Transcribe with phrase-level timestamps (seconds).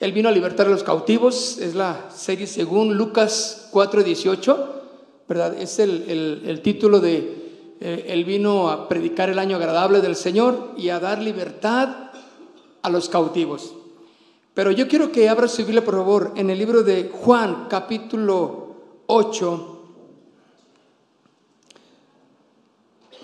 [0.00, 4.56] Él vino a libertar a los cautivos, es la serie según Lucas 4:18,
[5.28, 5.54] ¿verdad?
[5.60, 10.72] Es el, el- título de eh, Él vino a predicar el año agradable del Señor
[10.76, 12.10] y a dar libertad
[12.82, 13.74] a los cautivos.
[14.54, 18.74] Pero yo quiero que abra su Biblia, por favor, en el libro de Juan, capítulo
[19.06, 19.74] 8.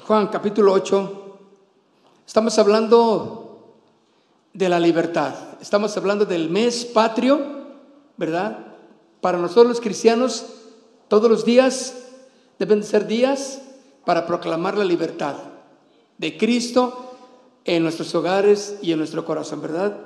[0.07, 1.39] Juan, capítulo 8.
[2.27, 3.75] Estamos hablando
[4.53, 5.35] de la libertad.
[5.65, 7.41] Estamos hablando del mes patrio,
[8.19, 8.67] ¿verdad?
[9.23, 10.45] Para nosotros los cristianos,
[11.09, 11.95] todos los días
[12.59, 13.63] deben de ser días
[14.05, 15.37] para proclamar la libertad
[16.19, 17.17] de Cristo
[17.65, 19.97] en nuestros hogares y en nuestro corazón, ¿verdad?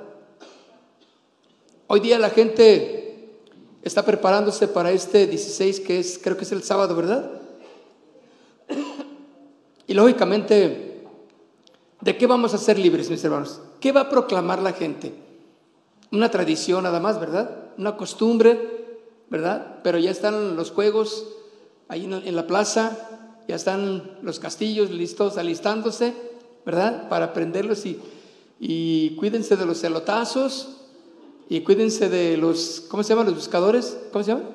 [1.87, 3.41] Hoy día la gente
[3.81, 7.31] está preparándose para este 16, que es, creo que es el sábado, ¿verdad?
[9.87, 11.03] Y lógicamente,
[11.99, 13.59] ¿de qué vamos a ser libres, mis hermanos?
[13.81, 15.27] ¿Qué va a proclamar la gente?
[16.11, 17.71] Una tradición nada más, ¿verdad?
[17.77, 18.97] Una costumbre,
[19.29, 19.79] ¿verdad?
[19.83, 21.27] Pero ya están los juegos
[21.87, 22.97] ahí en, la plaza,
[23.47, 26.13] ya están los castillos listos, alistándose,
[26.65, 27.09] ¿verdad?
[27.09, 27.99] Para prenderlos y,
[28.59, 30.77] y cuídense de los celotazos
[31.47, 33.97] y cuídense de los, ¿cómo se llaman los buscadores?
[34.11, 34.49] ¿Cómo se llaman?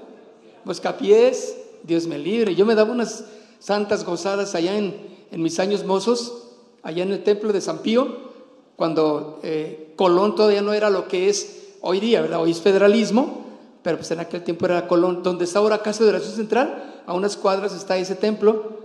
[0.65, 2.55] Buscapiés, Dios me libre.
[2.55, 3.25] Yo me daba unas
[3.59, 4.95] santas gozadas allá en,
[5.31, 6.49] en mis años mozos,
[6.83, 8.34] allá en el templo de San Pío,
[8.77, 12.41] cuando eh, Colón todavía no era lo que es hoy día, ¿verdad?
[12.41, 13.45] Hoy es federalismo,
[13.83, 17.13] pero pues en aquel tiempo era Colón, donde está ahora Casa de Oración Central, a
[17.13, 18.79] unas cuadras está ese templo,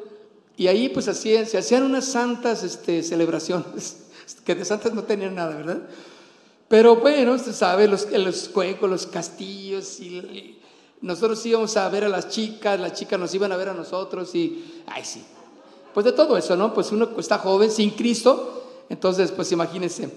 [0.58, 3.98] y ahí pues hacían, se hacían unas santas este, celebraciones,
[4.46, 5.80] que de santas no tenían nada, ¿verdad?
[6.68, 10.58] Pero bueno, usted sabe, los, los juegos, los castillos, y,
[11.02, 14.36] nosotros íbamos a ver a las chicas, las chicas nos iban a ver a nosotros,
[14.36, 15.24] y, ay sí,
[15.94, 16.74] pues de todo eso, ¿no?
[16.74, 18.59] Pues uno está joven, sin Cristo,
[18.90, 20.10] entonces pues imagínense.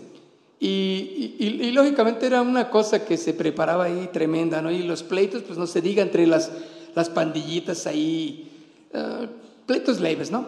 [0.65, 4.71] Y, lógicamente era una cosa que se preparaba ahí tremenda, ¿no?
[4.71, 6.53] Y los pleitos, pues no se diga entre las,
[6.95, 8.49] las pandillitas ahí,
[8.93, 9.29] eh,
[9.67, 10.47] pleitos leves, ¿no?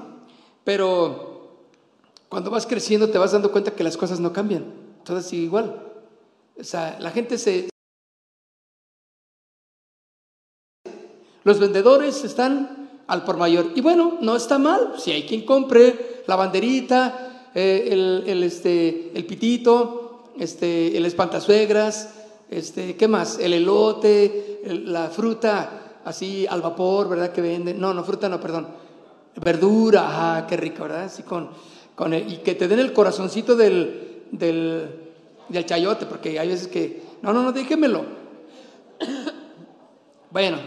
[0.62, 1.64] Pero
[2.28, 4.64] cuando vas creciendo te vas dando cuenta que las cosas no cambian,
[5.04, 5.82] todo sigue igual.
[6.56, 7.68] O sea, la gente se...
[11.42, 13.72] Los vendedores están al por mayor.
[13.74, 14.94] Y bueno, no está mal.
[14.98, 22.14] Si hay quien compre la banderita, eh, el, el, este, el pitito, este, el espantasuegras,
[22.50, 23.38] este, ¿qué más?
[23.38, 27.32] El elote, el- la fruta así al vapor, ¿verdad?
[27.32, 27.80] Que venden.
[27.80, 28.68] No, no, fruta no, perdón.
[29.42, 31.04] Verdura, ajá, qué rico, ¿verdad?
[31.04, 31.50] Así con,
[31.94, 34.88] con el- y que te den el corazoncito del, del,
[35.48, 38.04] del chayote, porque hay veces que, no, no, no, déjemelo.
[40.30, 40.58] Bueno,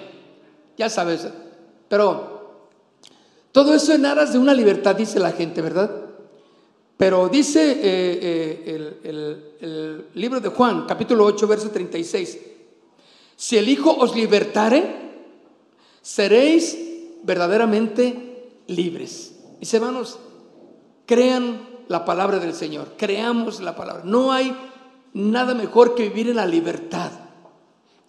[0.77, 1.27] ya sabes,
[1.89, 2.61] pero
[3.51, 5.91] todo eso en aras de una libertad, dice la gente, ¿verdad?
[6.97, 8.99] Pero dice eh, eh,
[9.61, 12.39] el, libro de Juan, capítulo 8, verso 36,
[13.35, 14.95] si el Hijo os libertare,
[16.01, 16.75] seréis
[17.21, 19.35] verdaderamente libres.
[19.59, 20.17] Mis hermanos,
[21.05, 24.03] crean la palabra del Señor, creamos la palabra.
[24.03, 24.57] No hay
[25.13, 27.11] nada mejor que vivir en la libertad,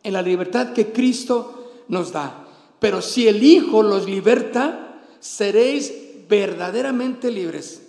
[0.02, 2.46] en la libertad que Cristo nos da.
[2.80, 5.92] Pero si el Hijo los liberta, seréis
[6.26, 7.87] verdaderamente libres.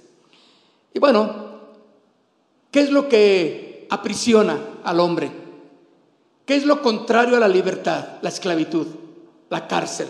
[0.93, 1.59] Y bueno,
[2.71, 5.31] ¿qué es lo que aprisiona al hombre?
[6.45, 8.17] ¿Qué es lo contrario a la libertad?
[8.21, 8.87] La esclavitud,
[9.49, 10.07] la cárcel.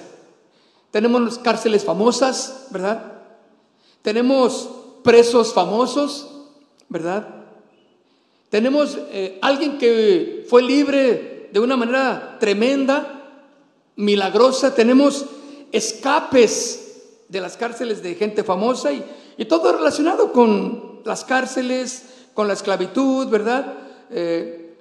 [0.92, 3.14] Tenemos las cárceles famosas, ¿verdad?
[4.02, 4.70] Tenemos
[5.04, 6.30] presos famosos,
[6.88, 7.28] ¿verdad?
[8.50, 13.44] Tenemos eh, alguien que fue libre de una manera tremenda,
[13.96, 14.74] milagrosa.
[14.74, 15.26] Tenemos
[15.72, 19.04] escapes de las cárceles de gente famosa y,
[19.40, 23.74] y todo relacionado con las cárceles, con la esclavitud, ¿verdad?
[24.12, 24.76] Eh,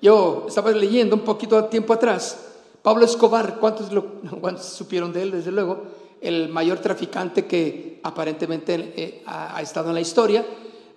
[0.00, 2.38] yo estaba leyendo un poquito tiempo atrás,
[2.80, 4.22] Pablo Escobar, ¿cuántos, lo-
[4.62, 5.30] supieron de él?
[5.30, 5.84] Desde luego,
[6.22, 10.46] el mayor traficante que aparentemente eh, ha, estado en la historia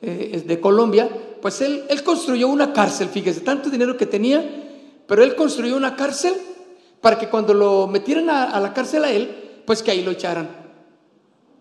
[0.02, 1.10] eh, de Colombia,
[1.42, 4.42] pues él, él construyó una cárcel, fíjese, tanto dinero que tenía,
[5.06, 6.34] pero él construyó una cárcel
[7.02, 10.12] para que cuando lo metieran a, a la cárcel a él, pues que ahí lo
[10.12, 10.48] echaran.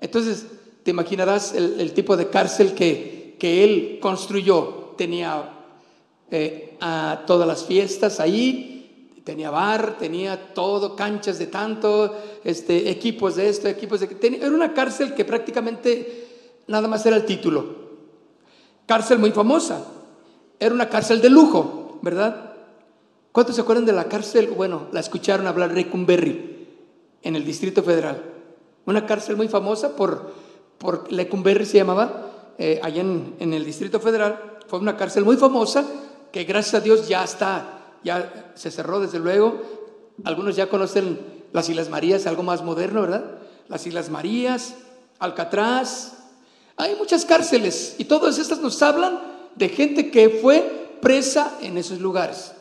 [0.00, 0.46] Entonces,
[0.86, 4.94] te imaginarás el, tipo de cárcel que, que él construyó.
[4.96, 5.52] Tenía
[6.30, 8.76] eh, a todas las fiestas ahí,
[9.24, 14.08] Tenía bar, tenía todo, canchas de tanto, este, equipos de esto, equipos de...
[14.40, 16.28] era una cárcel que prácticamente
[16.68, 17.74] nada más era el título.
[18.86, 19.84] Cárcel muy famosa.
[20.60, 22.52] Era una cárcel de lujo, ¿verdad?
[23.32, 24.46] ¿Cuántos se acuerdan de la cárcel?
[24.56, 26.68] Bueno, la escucharon hablar Lecumberri
[27.22, 28.22] en el Distrito Federal.
[28.84, 30.34] Una cárcel muy famosa por,
[30.78, 34.58] por Lecumberri se llamaba, eh, allá en, en el Distrito Federal.
[34.67, 35.84] Fue una cárcel muy famosa
[36.32, 37.76] que gracias a Dios ya está
[38.06, 39.61] ya se cerró desde luego.
[40.25, 41.19] Algunos ya conocen
[41.52, 43.25] las Islas Marías, algo más moderno, ¿verdad?
[43.69, 44.75] Las Islas Marías,
[45.19, 46.12] Alcatraz.
[46.76, 49.19] Hay muchas cárceles y todas estas nos hablan
[49.56, 52.52] de gente que fue presa en esos lugares,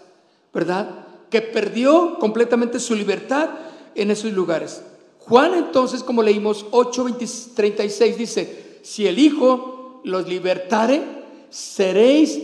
[0.51, 0.89] ¿verdad?
[1.29, 3.49] Que perdió completamente su libertad
[3.93, 4.81] en esos lugares.
[5.27, 11.01] Juan entonces, como leímos 8:36, dice, si el Hijo los libertare,
[11.49, 12.39] seréis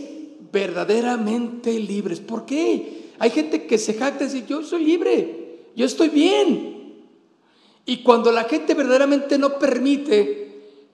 [0.52, 2.20] verdaderamente libres.
[2.20, 3.12] ¿Por qué?
[3.18, 7.04] Hay gente que se jacta y dice, yo soy libre, yo estoy bien.
[7.84, 10.42] Y cuando la gente verdaderamente no permite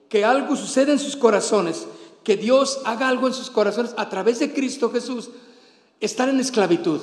[0.09, 1.87] que algo suceda en sus corazones,
[2.23, 5.29] que Dios haga algo en sus corazones a través de Cristo Jesús,
[5.99, 6.99] están en esclavitud.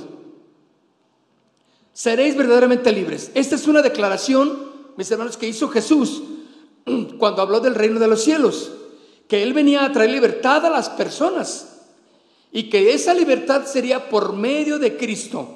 [1.92, 3.30] Seréis verdaderamente libres.
[3.34, 6.22] Esta es una declaración, mis hermanos, que hizo Jesús
[7.18, 8.72] cuando habló del reino de los cielos,
[9.28, 11.76] que Él venía a traer libertad a las personas
[12.52, 15.48] y que esa libertad sería por medio de Cristo.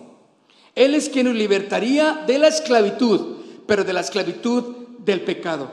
[0.75, 5.73] Él es quien nos libertaría de la esclavitud, pero de la esclavitud del pecado.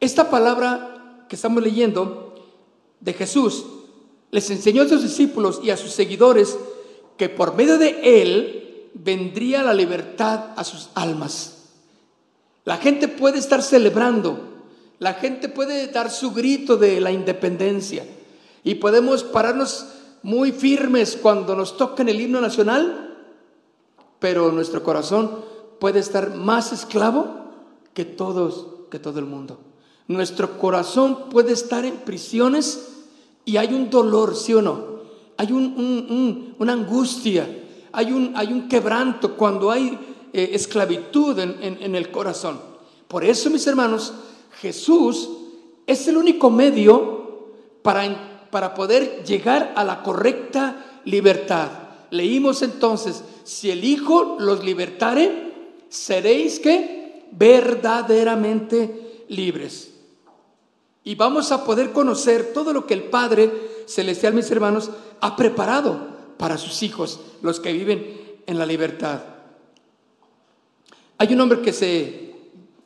[0.00, 2.34] Esta palabra que estamos leyendo
[3.00, 3.64] de Jesús
[4.30, 6.58] les enseñó a sus discípulos y a sus seguidores
[7.16, 11.57] que por medio de Él vendría la libertad a sus almas.
[12.68, 14.38] La gente puede estar celebrando,
[14.98, 18.04] la gente puede dar su grito de la independencia
[18.62, 19.86] y podemos pararnos
[20.22, 23.16] muy firmes cuando nos tocan el himno nacional,
[24.18, 25.46] pero nuestro corazón
[25.80, 27.28] puede estar más esclavo
[27.94, 29.58] que todos, que todo el mundo.
[30.06, 33.06] Nuestro corazón puede estar en prisiones
[33.46, 34.98] y hay un dolor, ¿sí o no?
[35.38, 37.48] Hay una angustia,
[37.92, 42.60] hay un, hay un quebranto cuando hay eh, esclavitud en, el corazón.
[43.08, 44.12] Por eso, mis hermanos,
[44.60, 45.28] Jesús
[45.86, 47.48] es el único medio
[47.82, 48.04] para
[48.50, 51.70] para poder llegar a la correcta libertad.
[52.10, 59.92] Leímos entonces, si el Hijo los libertare, seréis que verdaderamente libres.
[61.04, 63.50] Y vamos a poder conocer todo lo que el Padre
[63.86, 64.90] Celestial, mis hermanos,
[65.20, 69.37] ha preparado para sus hijos, los que viven en la libertad.
[71.18, 72.34] Hay un hombre que se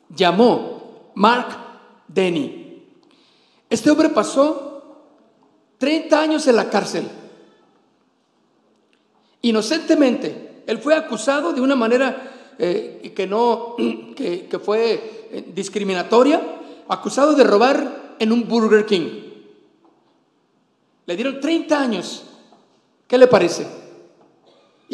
[0.09, 1.55] llamó Mark
[2.07, 2.83] Denny.
[3.69, 4.73] Este hombre pasó
[5.77, 7.07] 30 años en la cárcel.
[9.41, 10.63] Inocentemente.
[10.65, 13.75] Él fue acusado de una manera eh, que no,
[14.15, 16.41] que, fue eh, discriminatoria,
[16.87, 19.21] acusado de robar en un Burger King.
[21.05, 22.23] Le dieron 30 años.
[23.07, 23.82] ¿Qué le parece?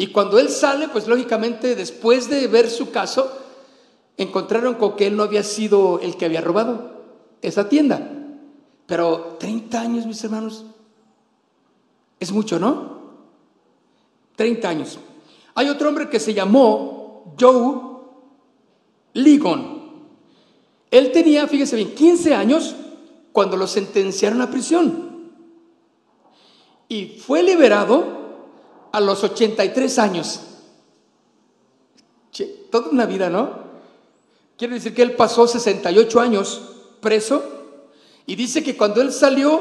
[0.00, 3.30] Y cuando él sale, pues lógicamente después de ver su caso,
[4.16, 7.02] encontraron con que él no había sido el que había robado
[7.42, 8.10] esa tienda.
[8.86, 10.64] Pero 30 años, mis hermanos,
[12.18, 12.98] es mucho, ¿no?
[14.36, 14.98] 30 años.
[15.54, 17.78] Hay otro hombre que se llamó Joe
[19.12, 19.82] Ligon.
[20.90, 22.74] Él tenía, fíjese bien, 15 años
[23.32, 25.30] cuando lo sentenciaron a prisión.
[26.88, 28.19] Y fue liberado
[28.92, 30.40] a los 83 años.
[32.70, 33.70] toda una vida, ¿no?
[34.56, 36.60] Quiere decir que él pasó 68 años
[37.00, 37.42] preso
[38.26, 39.60] y dice que cuando él salió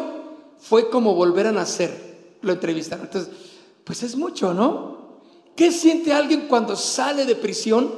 [0.59, 3.05] fue como volver a nacer lo entrevistaron.
[3.05, 3.33] Entonces,
[3.83, 5.19] pues es mucho, ¿no?
[5.55, 7.91] ¿Qué siente alguien cuando sale de prisión?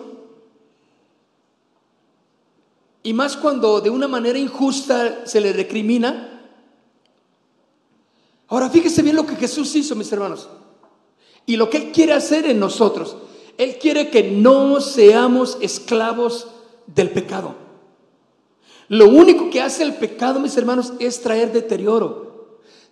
[3.04, 6.42] Y más cuando de una manera injusta se le recrimina.
[8.48, 10.48] Ahora, fíjese bien lo que Jesús hizo, mis hermanos.
[11.46, 13.18] Y lo que Él quiere hacer en nosotros.
[13.58, 16.48] Él quiere que no seamos esclavos
[16.88, 17.56] del pecado.
[18.88, 22.32] Lo único que hace el pecado, mis hermanos, es traer deterioro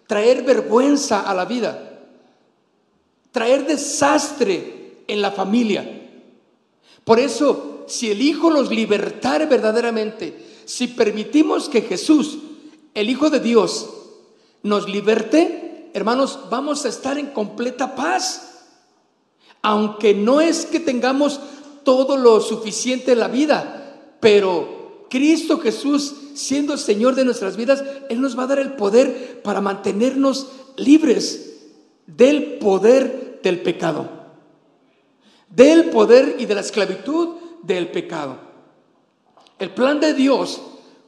[0.10, 2.08] traer vergüenza a la vida,
[3.32, 6.10] traer desastre en la familia.
[7.04, 12.40] Por eso, si el Hijo los libertare verdaderamente, si permitimos que Jesús,
[12.96, 13.88] el Hijo de Dios,
[14.64, 18.68] nos liberte, hermanos, vamos a estar en completa paz.
[19.62, 21.40] Aunque no es que tengamos
[21.84, 28.22] todo lo suficiente en la vida, pero Cristo Jesús siendo Señor de nuestras vidas, Él
[28.22, 31.58] nos va a dar el poder para mantenernos libres
[32.08, 34.18] del poder del pecado.
[35.50, 37.30] del poder y de la esclavitud
[37.64, 38.38] del pecado.
[39.58, 40.62] El plan de Dios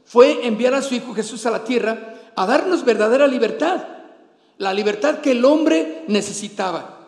[0.04, 3.86] fue enviar a su Hijo Jesús a la tierra a darnos verdadera libertad,
[4.62, 7.00] la libertad que el hombre necesitaba,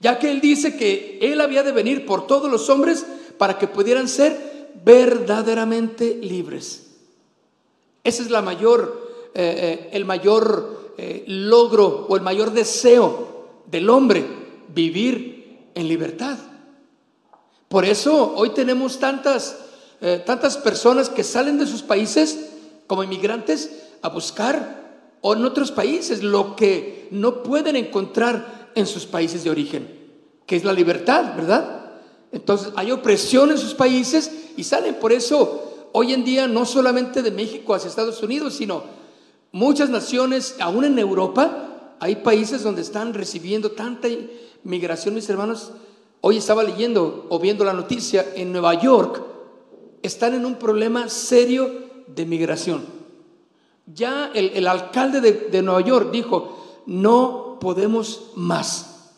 [0.00, 3.06] ya que Él dice que Él había de venir por todos los hombres
[3.38, 6.96] para que pudieran ser verdaderamente libres.
[8.02, 13.88] Ese es la mayor, eh, eh, el mayor eh, logro o el mayor deseo del
[13.88, 14.26] hombre,
[14.74, 16.38] vivir en libertad.
[17.68, 19.60] Por eso hoy tenemos tantas,
[20.26, 22.48] tantas personas que salen de sus países
[22.88, 23.70] como inmigrantes
[24.02, 24.87] a buscar
[25.20, 29.88] o en otros países lo que no pueden encontrar en sus países de origen,
[30.46, 31.92] que es la libertad, ¿verdad?
[32.32, 34.94] Entonces hay opresión en sus países y salen.
[34.94, 38.82] Por eso hoy en día no solamente de México hacia Estados Unidos, sino
[39.52, 44.08] muchas naciones, aún en Europa, hay países donde están recibiendo tanta
[44.62, 45.72] migración, mis hermanos.
[46.20, 49.22] Hoy estaba leyendo o viendo la noticia, en Nueva York
[50.02, 51.70] están en un problema serio
[52.06, 52.97] de migración.
[53.94, 59.12] Ya el, alcalde de, Nueva York dijo, no podemos más.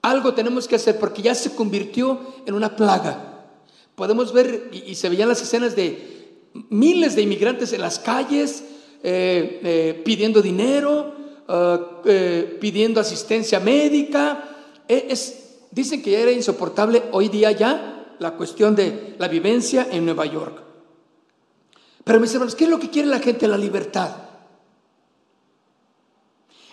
[0.00, 3.46] Algo tenemos que hacer porque ya se convirtió en una plaga.
[3.94, 6.40] Podemos ver, y, se veían las escenas de
[6.70, 8.64] miles de inmigrantes en las calles
[9.02, 11.14] eh, eh, pidiendo dinero,
[11.48, 14.56] ah, eh, pidiendo asistencia médica.
[14.88, 20.24] Es, dicen que era insoportable hoy día ya la cuestión de la vivencia en Nueva
[20.24, 20.63] York.
[22.04, 23.48] Pero mis hermanos, ¿qué es lo que quiere la gente?
[23.48, 24.10] La libertad.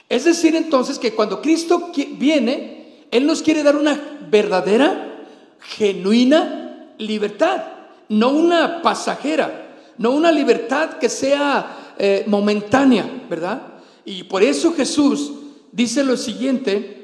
[0.10, 5.26] Es decir, entonces que cuando Cristo viene, Él nos quiere dar una verdadera,
[5.62, 7.64] genuina libertad,
[8.10, 13.62] no una pasajera, no una libertad que sea eh, momentánea, ¿verdad?
[14.04, 15.32] Y por eso Jesús
[15.72, 16.98] dice lo siguiente,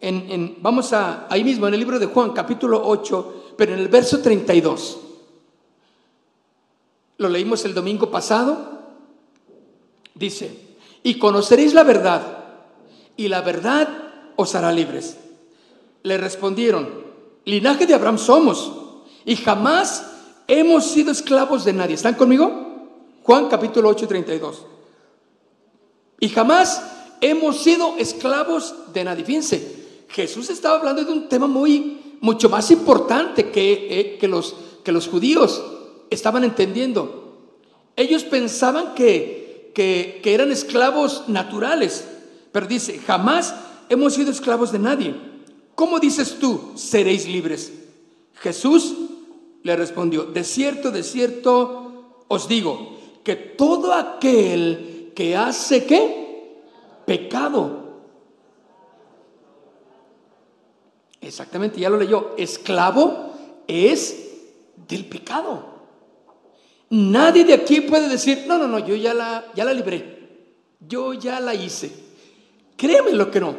[0.00, 3.88] en, vamos a, ahí mismo en el libro de Juan, capítulo 8, pero en el
[3.88, 5.00] verso 32.
[7.24, 8.82] Lo leímos el domingo pasado.
[10.14, 12.20] Dice, y conoceréis la verdad,
[13.16, 13.88] y la verdad
[14.36, 15.16] os hará libres.
[16.02, 16.86] Le respondieron,
[17.46, 18.72] linaje de Abraham somos,
[19.24, 20.04] y jamás
[20.46, 21.94] hemos sido esclavos de nadie.
[21.94, 22.90] ¿Están conmigo?
[23.22, 24.66] Juan capítulo 8, 32.
[26.20, 26.82] Y jamás
[27.22, 29.24] hemos sido esclavos de nadie.
[29.24, 34.54] Fíjense, Jesús estaba hablando de un tema muy, mucho más importante que, eh, que, los,
[34.84, 35.62] que los judíos
[36.10, 37.24] estaban entendiendo.
[37.96, 42.04] Ellos pensaban que, que, eran esclavos naturales,
[42.52, 43.54] pero dice, jamás
[43.88, 45.14] hemos sido esclavos de nadie.
[45.74, 47.72] ¿Cómo dices tú, seréis libres?
[48.34, 48.94] Jesús
[49.62, 56.62] le respondió, de cierto, de cierto os digo, que todo aquel que hace qué?
[57.06, 57.84] Pecado.
[61.20, 62.34] Exactamente, ya lo leyó.
[62.36, 63.30] Esclavo
[63.66, 64.30] es
[64.88, 65.73] del pecado.
[66.94, 70.46] Nadie de aquí puede decir, no, no, no, yo ya la, ya la libré,
[70.78, 71.90] yo ya la hice.
[72.76, 73.56] Créeme lo que no.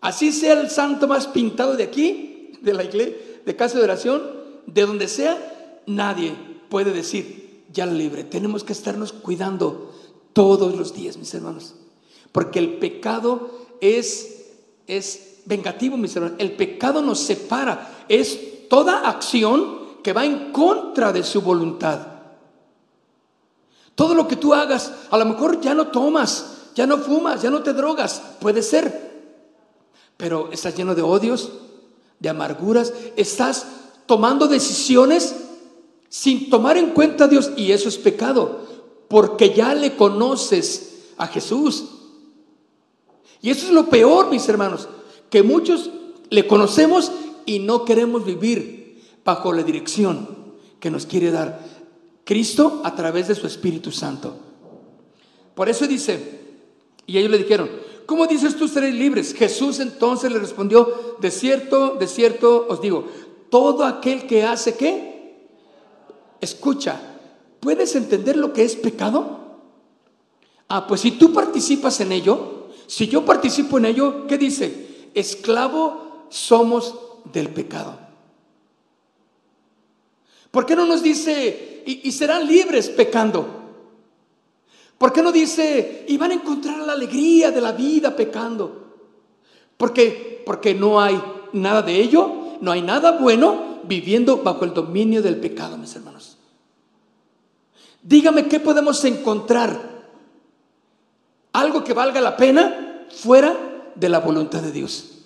[0.00, 4.22] Así sea el santo más pintado de aquí, de la iglesia, de casa de oración,
[4.64, 6.32] de donde sea, nadie
[6.70, 8.24] puede decir, ya la libré.
[8.24, 9.92] Tenemos que estarnos cuidando
[10.32, 11.74] todos los días, mis hermanos.
[12.32, 13.50] Porque el pecado
[13.82, 14.46] es,
[14.86, 16.38] es vengativo, mis hermanos.
[16.38, 18.06] El pecado nos separa.
[18.08, 22.19] Es toda acción que va en contra de su voluntad.
[23.94, 27.50] Todo lo que tú hagas, a lo mejor ya no tomas, ya no fumas, ya
[27.50, 29.10] no te drogas, puede ser.
[30.16, 31.50] Pero estás lleno de odios,
[32.18, 33.66] de amarguras, estás
[34.06, 35.34] tomando decisiones
[36.08, 38.66] sin tomar en cuenta a Dios y eso es pecado,
[39.08, 41.84] porque ya le conoces a Jesús.
[43.42, 44.88] Y eso es lo peor, mis hermanos,
[45.30, 45.90] que muchos
[46.28, 47.12] le conocemos
[47.46, 50.28] y no queremos vivir bajo la dirección
[50.78, 51.69] que nos quiere dar.
[52.30, 54.32] Cristo a través de su Espíritu Santo.
[55.52, 56.38] Por eso dice,
[57.04, 57.68] y ellos le dijeron,
[58.06, 59.34] ¿cómo dices tú seréis libres?
[59.34, 63.04] Jesús entonces le respondió, de cierto, de cierto os digo,
[63.50, 65.48] todo aquel que hace qué?
[66.40, 67.00] Escucha,
[67.58, 69.56] ¿puedes entender lo que es pecado?
[70.68, 75.08] Ah, pues si tú participas en ello, si yo participo en ello, ¿qué dice?
[75.14, 76.94] Esclavo somos
[77.32, 77.98] del pecado.
[80.50, 83.58] ¿Por qué no nos dice y, serán libres pecando.
[84.98, 88.98] ¿Por qué no dice, y van a encontrar la alegría de la vida pecando?
[89.76, 91.20] Porque, porque no hay
[91.52, 96.36] nada de ello, no hay nada bueno viviendo bajo el dominio del pecado, mis hermanos.
[98.02, 99.88] Dígame qué podemos encontrar.
[101.52, 103.56] Algo que valga la pena fuera
[103.94, 105.19] de la voluntad de Dios.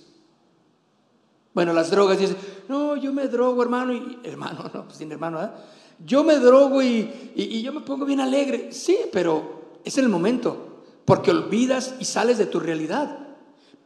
[1.54, 2.36] Bueno, las drogas dicen,
[2.68, 5.48] no, yo me drogo, hermano, y hermano, no, pues sin hermano, ¿eh?
[6.04, 8.72] Yo me drogo y, y, yo me pongo bien alegre.
[8.72, 13.16] Sí, pero es el momento, porque olvidas y sales de tu realidad.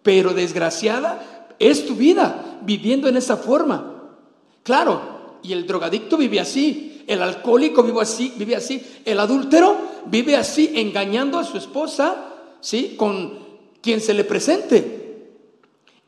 [0.02, 4.14] Pero desgraciada es tu vida, viviendo en esa forma.
[4.62, 10.34] Claro, y el drogadicto vive así, el alcohólico vive así, vive así, el adúltero vive
[10.34, 12.94] así, engañando a su esposa, ¿sí?
[12.96, 13.38] Con
[13.82, 14.97] quien se le presente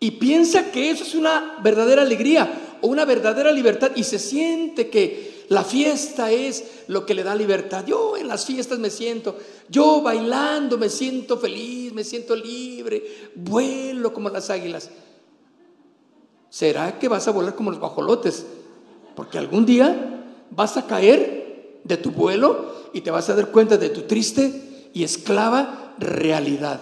[0.03, 4.89] y piensa que eso es una verdadera alegría o una verdadera libertad y se siente
[4.89, 7.85] que la fiesta es lo que le da libertad.
[7.87, 9.37] Yo en las fiestas me siento,
[9.69, 14.91] yo bailando me siento feliz, me siento libre, vuelo como las águilas.
[16.49, 18.47] ¿Será que vas a volar como los bajolotes?
[19.15, 23.77] Porque algún día vas a caer de tu vuelo y te vas a dar cuenta
[23.77, 26.81] de tu triste y esclava realidad.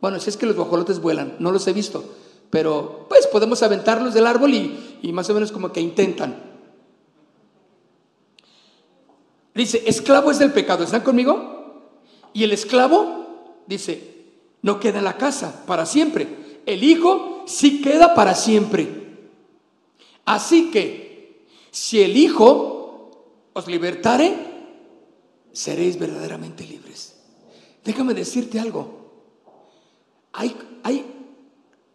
[0.00, 2.04] Bueno, si es que los bajolotes vuelan, no los he visto
[2.50, 6.42] pero pues podemos aventarlos del árbol y, más o menos como que intentan.
[9.54, 11.90] Dice, esclavo es del pecado, ¿están conmigo?
[12.32, 14.16] Y el esclavo, dice,
[14.62, 16.60] no queda en la casa para siempre.
[16.66, 19.06] El hijo sí queda para siempre.
[20.24, 24.34] Así que, si el hijo os libertare,
[25.52, 27.16] seréis verdaderamente libres.
[27.84, 29.06] Déjame decirte algo.
[30.32, 31.15] Hay, hay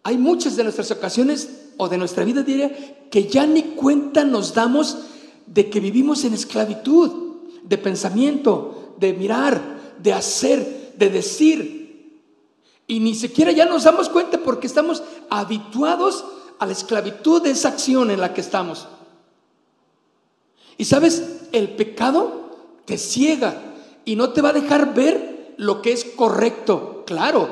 [0.03, 4.53] hay muchas de nuestras ocasiones o de nuestra vida diaria que ya ni cuenta nos
[4.53, 4.97] damos
[5.45, 12.21] de que vivimos en esclavitud, de pensamiento, de mirar, de hacer, de decir.
[12.87, 16.25] Y ni siquiera ya nos damos cuenta porque estamos habituados
[16.59, 18.87] a la esclavitud de esa acción en la que estamos.
[20.77, 22.49] Y sabes, el pecado
[22.85, 23.61] te ciega
[24.05, 27.49] y no te va a dejar ver lo que es correcto, claro.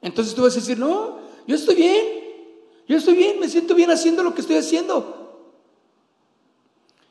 [0.00, 2.06] Entonces tú vas a decir, no, yo estoy bien,
[2.88, 5.24] yo estoy bien, me siento bien haciendo lo que estoy haciendo.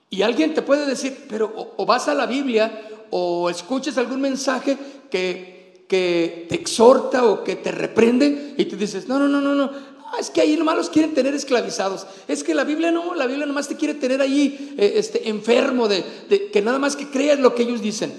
[0.09, 4.77] Y alguien te puede decir, pero o, vas a la Biblia o escuchas algún mensaje
[5.09, 9.55] que, que te exhorta o que te reprende y te dices, no, no, no, no,
[9.55, 9.71] no,
[10.19, 12.05] es que ahí nomás los quieren tener esclavizados.
[12.27, 15.87] Es que la Biblia no, la Biblia nomás te quiere tener ahí eh, este, enfermo
[15.87, 18.13] de, de, que nada más que creas lo que ellos dicen.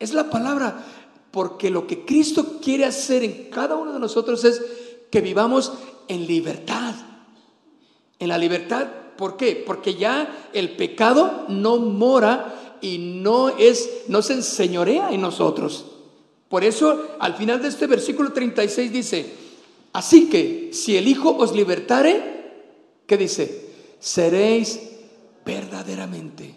[0.00, 0.84] Es la palabra,
[1.30, 4.60] porque lo que Cristo quiere hacer en cada uno de nosotros es
[5.10, 5.72] que vivamos
[6.08, 6.94] en libertad.
[8.18, 9.62] En la libertad, ¿por qué?
[9.66, 15.86] Porque ya el pecado no mora y no es no se enseñorea en nosotros.
[16.48, 19.34] Por eso al final de este versículo 36 dice,
[19.92, 22.64] así que si el Hijo os libertare,
[23.06, 23.70] ¿qué dice?
[24.00, 24.80] Seréis
[25.44, 26.54] verdaderamente,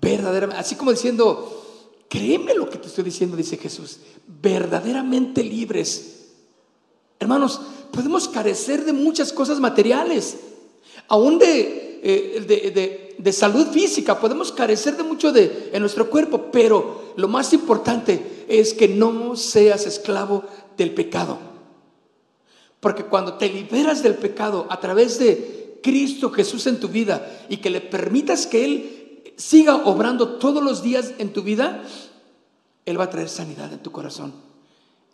[0.00, 6.15] verdaderamente, así como diciendo, créeme lo que te estoy diciendo, dice Jesús, verdaderamente libres
[7.18, 7.60] Hermanos,
[7.92, 10.36] podemos carecer de muchas cosas materiales,
[11.08, 17.28] aún eh, de, salud física, podemos carecer de mucho de, en nuestro cuerpo, pero lo
[17.28, 20.44] más importante es que no seas esclavo
[20.76, 21.38] del pecado.
[22.80, 27.56] Porque cuando te liberas del pecado a través de Cristo Jesús en tu vida y
[27.58, 31.82] que le permitas que Él siga obrando todos los días en tu vida,
[32.84, 34.45] Él va a traer sanidad en tu corazón.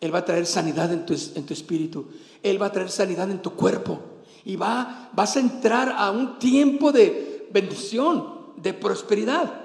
[0.03, 2.07] Él va a traer sanidad en tu, en tu espíritu.
[2.43, 4.01] Él va a traer sanidad en tu cuerpo.
[4.43, 9.61] Y va, vas a entrar a un tiempo de bendición, de prosperidad.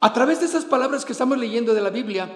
[0.00, 2.34] A través de esas palabras que estamos leyendo de la Biblia,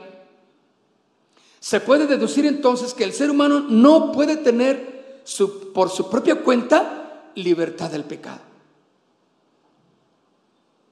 [1.59, 6.43] se puede deducir entonces que el ser humano no puede tener su, por su propia
[6.43, 8.43] cuenta libertad del pecado.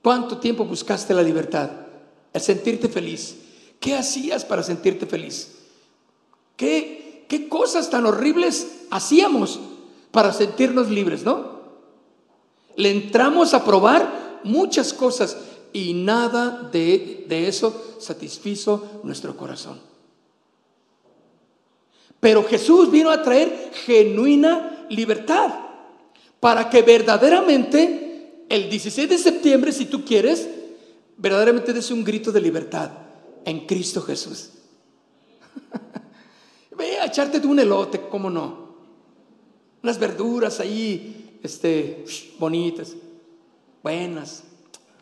[0.01, 1.69] ¿Cuánto tiempo buscaste la libertad?
[2.33, 3.37] El sentirte feliz.
[3.79, 5.56] ¿Qué hacías para sentirte feliz?
[6.57, 9.61] ¿Qué, cosas tan horribles hacíamos
[10.11, 11.57] para sentirnos libres, no?
[12.77, 15.37] Le entramos a probar muchas cosas
[15.73, 19.81] y nada de, de eso satisfizo nuestro corazón.
[22.21, 25.53] Pero Jesús vino a traer genuina libertad
[26.40, 30.49] para que verdaderamente el 16 de septiembre, si tú quieres,
[31.16, 32.90] verdaderamente des un grito de libertad
[33.45, 34.51] en Cristo Jesús.
[36.77, 38.67] Ve a echarte un elote, ¿cómo no?
[39.83, 42.05] Unas verduras ahí, este,
[42.39, 42.95] bonitas,
[43.83, 44.45] buenas,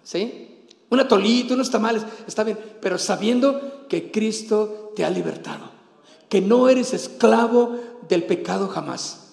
[0.02, 0.50] ¿sí?
[0.90, 5.70] Un atolito, unos tamales, está bien, pero sabiendo que Cristo te ha libertado,
[6.28, 9.32] que no eres esclavo del pecado jamás,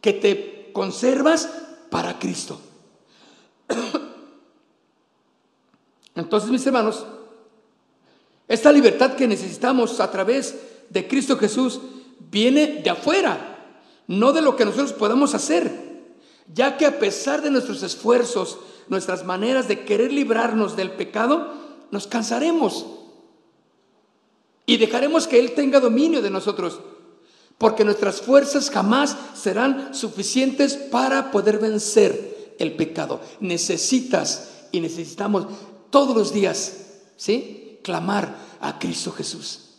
[0.00, 1.48] que te conservas
[1.90, 2.60] para Cristo.
[6.14, 7.06] Entonces, mis hermanos,
[8.48, 11.80] esta libertad que necesitamos a través de Cristo Jesús
[12.30, 13.74] viene de afuera,
[14.06, 15.90] no de lo que nosotros podamos hacer.
[16.52, 21.54] ya que a pesar de nuestros esfuerzos, nuestras maneras de querer librarnos del pecado,
[21.92, 22.86] nos cansaremos
[24.66, 26.80] y dejaremos que Él tenga dominio de nosotros,
[27.58, 33.20] porque nuestras fuerzas jamás serán suficientes para poder vencer el pecado.
[33.40, 35.46] Necesitas y necesitamos
[35.90, 37.78] todos los días, ¿sí?
[37.82, 39.69] Clamar a Cristo Jesús.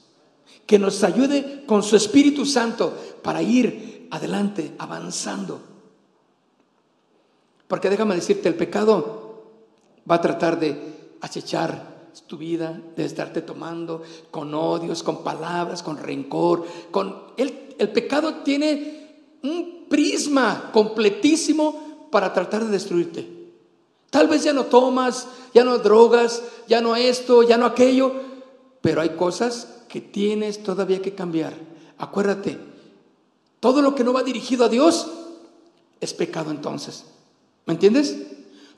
[0.66, 5.60] Que nos ayude con su Espíritu Santo para ir adelante, avanzando.
[7.68, 9.44] Porque déjame decirte, el pecado
[10.10, 10.78] va a tratar de
[11.22, 17.90] acechar tu vida, de estarte tomando con odios, con palabras, con rencor, con el, el
[17.90, 19.02] pecado tiene
[19.44, 23.42] un prisma completísimo para tratar de destruirte.
[24.10, 28.14] Tal vez ya no tomas, ya no drogas, ya no esto, ya no aquello,
[28.82, 31.54] pero hay cosas que tienes todavía que cambiar.
[31.98, 32.58] Acuérdate,
[33.60, 35.10] todo lo que no va dirigido a Dios
[36.00, 37.06] es pecado entonces.
[37.66, 38.18] ¿Me entiendes?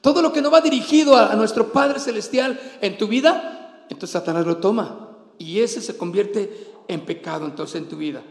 [0.02, 4.46] Todo lo que no va dirigido a, nuestro Padre Celestial en tu vida, entonces Satanás
[4.46, 5.10] lo toma.
[5.38, 8.22] Y ese se convierte en pecado entonces en tu vida.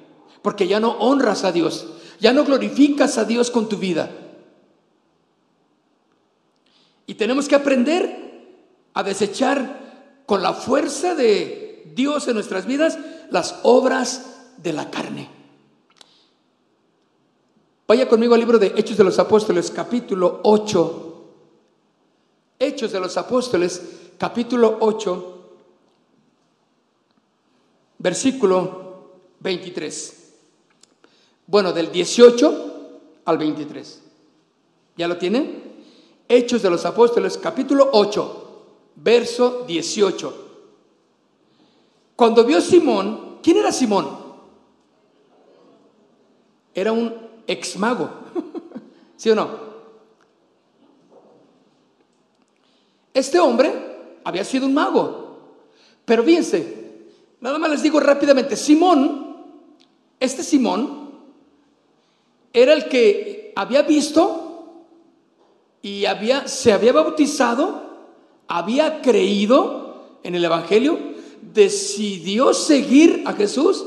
[0.42, 1.87] Porque ya no honras a Dios,
[2.20, 4.11] ya no glorificas a Dios con tu vida.
[7.06, 8.22] Y tenemos que aprender
[8.92, 9.81] a desechar
[10.32, 15.28] con la fuerza de Dios en nuestras vidas las obras de la carne.
[17.86, 21.24] Vaya conmigo al libro de Hechos de los Apóstoles, capítulo 8.
[22.58, 23.82] Hechos de los Apóstoles,
[24.16, 25.50] capítulo 8,
[27.98, 30.32] versículo 23.
[31.46, 34.02] Bueno, del 18 al 23.
[34.96, 35.74] ¿Ya lo tienen?
[36.26, 38.41] Hechos de los Apóstoles, capítulo 8,
[38.96, 40.50] verso 18.
[42.16, 44.09] Cuando vio Simón, ¿quién era Simón?
[46.74, 47.14] Era un
[47.46, 48.11] ex mago.
[49.16, 49.72] ¿Sí o no?
[53.14, 53.72] Este hombre
[54.24, 55.22] había sido un mago.
[56.05, 57.09] Pero fíjense,
[57.40, 59.37] nada más les digo rápidamente, Simón,
[60.18, 61.11] este Simón,
[62.52, 64.85] era el que había visto
[65.81, 67.91] y había, se había bautizado,
[68.54, 70.98] había creído en el Evangelio,
[71.54, 73.82] decidió seguir a Jesús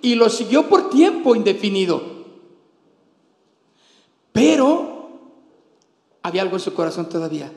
[0.00, 2.02] y lo siguió por tiempo indefinido.
[4.32, 5.10] Pero
[6.22, 7.52] había algo en su corazón todavía.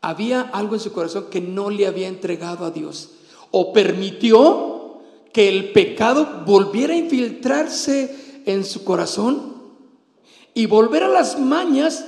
[0.00, 3.10] Había algo en su corazón que no le había entregado a Dios.
[3.50, 5.00] O permitió
[5.32, 9.54] que el pecado volviera a infiltrarse en su corazón
[10.54, 12.04] y volver a las mañas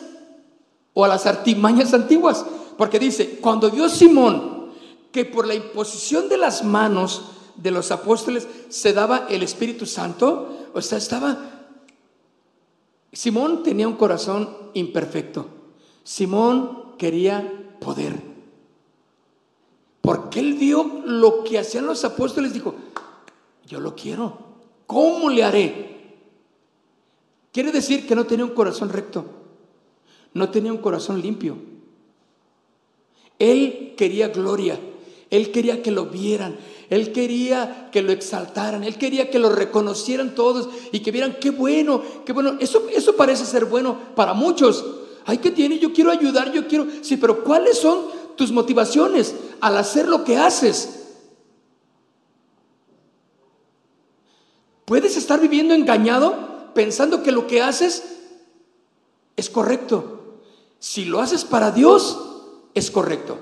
[0.99, 2.47] o a las artimañas antiguas.
[2.79, 4.73] Porque dice, cuando vio Simón
[5.13, 7.23] que por la imposición de las manos
[7.55, 11.57] de los apóstoles se daba el Espíritu Santo, o sea, estaba
[13.13, 15.47] Simón tenía un corazón imperfecto.
[16.03, 18.15] Simón quería poder.
[20.01, 22.75] Porque él vio lo que hacían los apóstoles, dijo,
[23.67, 24.39] yo lo quiero.
[24.87, 26.17] ¿Cómo le haré?
[27.53, 29.25] Quiere decir que no tenía un corazón recto.
[30.37, 31.57] No tenía un corazón limpio.
[33.38, 34.79] Él quería gloria.
[35.31, 36.59] Él quería que lo vieran.
[36.90, 41.51] Él quería que lo exaltaran, Él quería que lo reconocieran todos y que vieran qué
[41.51, 42.59] bueno, qué bueno.
[42.61, 44.85] Eso, eso parece ser bueno para muchos.
[45.25, 45.79] Ay, ¿qué tiene?
[45.79, 46.87] Yo quiero ayudar, yo quiero...
[47.01, 48.03] Sí, pero ¿cuáles son
[48.37, 51.14] tus motivaciones al hacer lo que haces?
[54.85, 58.05] Puedes estar viviendo engañado pensando que lo que haces
[59.35, 60.16] es correcto.
[60.87, 62.16] Si lo haces para Dios,
[62.72, 63.37] es correcto.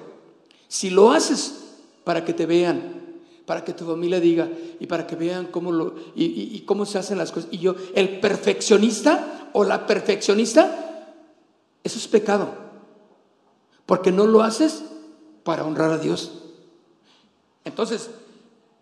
[0.66, 4.48] Si lo haces para que te vean, para que tu familia diga
[4.80, 7.50] y para que vean cómo, lo, y, cómo se hacen las cosas.
[7.52, 11.12] Y yo, el perfeccionista o la perfeccionista,
[11.84, 12.48] eso es pecado,
[13.84, 14.82] porque no lo haces
[15.42, 16.32] para honrar a Dios.
[17.66, 18.08] Entonces,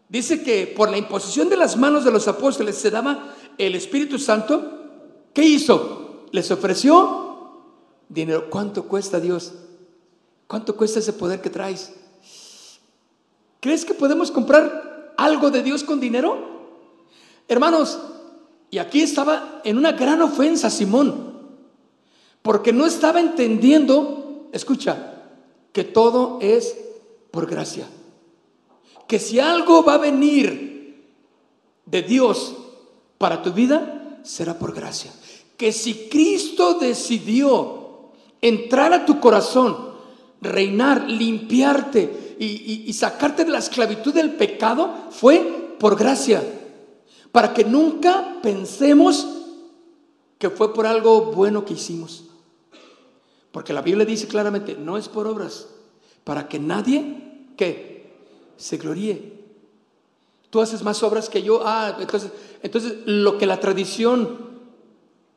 [0.09, 4.21] dice que por la imposición de las manos de los apóstoles se daba el Espíritu
[4.21, 5.19] Santo.
[5.35, 6.27] ¿Qué hizo?
[6.31, 7.22] Les ofreció
[8.13, 8.51] dinero.
[8.51, 9.53] ¿Cuánto cuesta Dios?
[10.47, 11.93] ¿Cuánto cuesta ese poder que traes?
[13.61, 16.37] ¿Crees que podemos comprar algo de Dios con dinero?
[17.49, 17.99] Hermanos,
[18.71, 21.33] y aquí estaba en una gran ofensa Simón,
[22.43, 25.23] porque no estaba entendiendo, escucha,
[25.73, 26.77] que todo es
[27.31, 27.87] por gracia.
[29.07, 31.13] Que si algo va a venir
[31.87, 32.55] de Dios
[33.19, 35.13] para tu vida, será por gracia.
[35.57, 37.82] Que si Cristo decidió
[38.43, 39.93] entrar a tu corazón,
[40.43, 46.43] reinar, limpiarte, y, sacarte de la esclavitud del pecado fue por gracia.
[47.31, 49.27] Para que nunca pensemos
[50.39, 52.25] que fue por algo bueno que hicimos.
[53.53, 55.69] Porque la Biblia dice claramente, no es por obras,
[56.25, 57.93] para que nadie, que
[58.57, 59.41] Se gloríe.
[60.51, 61.63] Tú haces más obras que yo.
[61.65, 62.31] Ah, entonces,
[62.63, 64.51] entonces lo que la tradición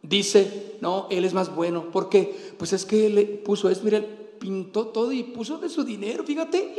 [0.02, 1.86] dice, no, él es más bueno.
[1.92, 4.04] porque Pues es que él puso esto, mira,
[4.40, 6.76] pintó todo y puso de su dinero, fíjate.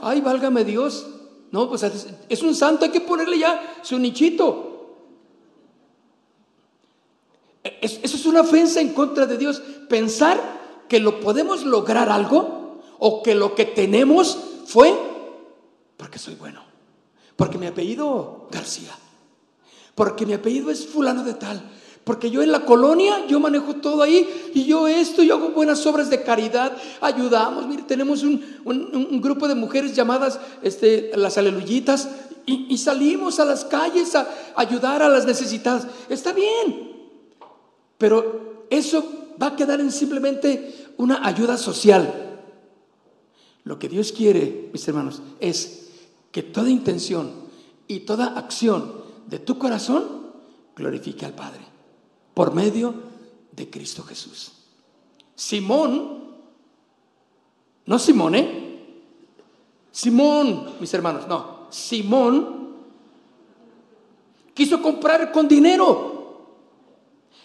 [0.00, 1.06] Ay, válgame Dios.
[1.50, 1.82] No, pues
[2.28, 4.68] es un santo, hay que ponerle ya su nichito.
[7.62, 9.62] Eso es una ofensa en contra de Dios.
[9.88, 10.40] Pensar
[10.88, 15.12] que lo podemos lograr algo o que lo que tenemos fue
[16.02, 16.60] porque soy bueno,
[17.36, 18.90] porque mi apellido García,
[19.94, 21.62] porque mi apellido es fulano de tal,
[22.04, 25.86] porque yo en la colonia, yo manejo todo ahí y yo esto, yo hago buenas
[25.86, 27.68] obras de caridad, ayudamos.
[27.68, 32.08] Mire, tenemos un, grupo de mujeres llamadas este, las aleluyitas
[32.44, 35.86] y, y, salimos a las calles a ayudar a las necesitadas.
[36.08, 36.90] Está bien,
[37.98, 39.04] pero eso
[39.40, 42.40] va a quedar en simplemente una ayuda social.
[43.62, 45.90] Lo que Dios quiere, mis hermanos, es
[46.32, 47.30] que toda intención
[47.86, 50.32] y toda acción de tu corazón
[50.74, 51.71] glorifique al Padre
[52.34, 52.94] por medio
[53.52, 54.52] de Cristo Jesús.
[55.34, 56.24] Simón,
[57.86, 58.68] no Simón, ¿eh?
[59.90, 62.62] Simón, mis hermanos, no, Simón
[64.54, 66.12] quiso comprar con dinero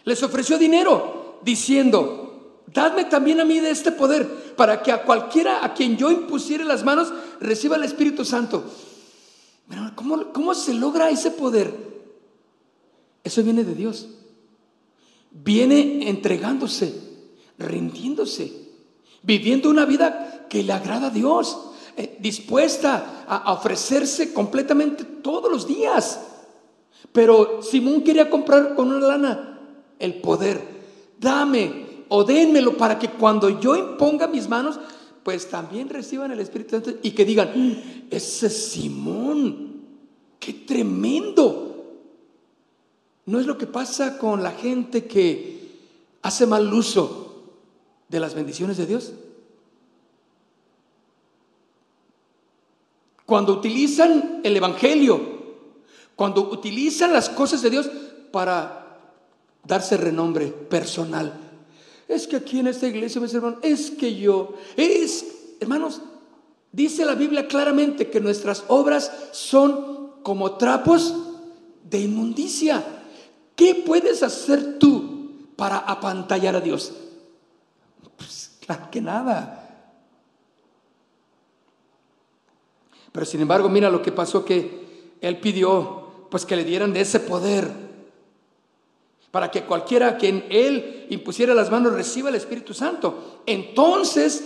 [0.07, 5.65] les ofreció dinero diciendo, dadme también a mí de este poder para que a cualquiera
[5.65, 8.63] a quien yo impusiere las manos reciba el Espíritu Santo.
[9.95, 11.73] ¿Cómo, ¿Cómo se logra ese poder?
[13.21, 14.07] Eso viene de Dios.
[15.43, 16.93] Viene entregándose,
[17.57, 18.51] rindiéndose,
[19.23, 21.57] viviendo una vida que le agrada a Dios,
[21.95, 26.21] eh, dispuesta a ofrecerse completamente todos los días.
[27.11, 29.59] Pero Simón quería comprar con una lana
[29.99, 30.61] el poder.
[31.19, 34.79] Dame o dénmelo para que cuando yo imponga mis manos,
[35.23, 39.81] pues también reciban el Espíritu Santo y que digan, mm, ese Simón,
[40.39, 41.66] qué tremendo.
[43.27, 45.69] ¿No es lo que pasa con la gente que
[46.21, 47.43] hace mal uso
[48.07, 49.11] de las bendiciones de Dios?
[53.25, 55.19] Cuando utilizan el Evangelio,
[56.15, 57.89] cuando utilizan las cosas de Dios
[58.31, 58.97] para
[59.65, 61.33] darse renombre personal.
[62.07, 65.25] Es que aquí en esta iglesia, mis hermanos, es que yo, es,
[65.59, 65.99] hermanos,
[66.71, 71.13] dice la Biblia claramente que nuestras obras son como trapos
[71.89, 72.96] de inmundicia.
[73.57, 76.93] ¿Qué puedes hacer tú para apantallar a Dios?
[78.15, 79.67] Pues claro que nada.
[83.11, 87.01] Pero sin embargo, mira lo que pasó que él pidió, pues que le dieran de
[87.01, 87.67] ese poder
[89.31, 93.41] para que cualquiera a quien él impusiera las manos reciba el Espíritu Santo.
[93.47, 94.43] Entonces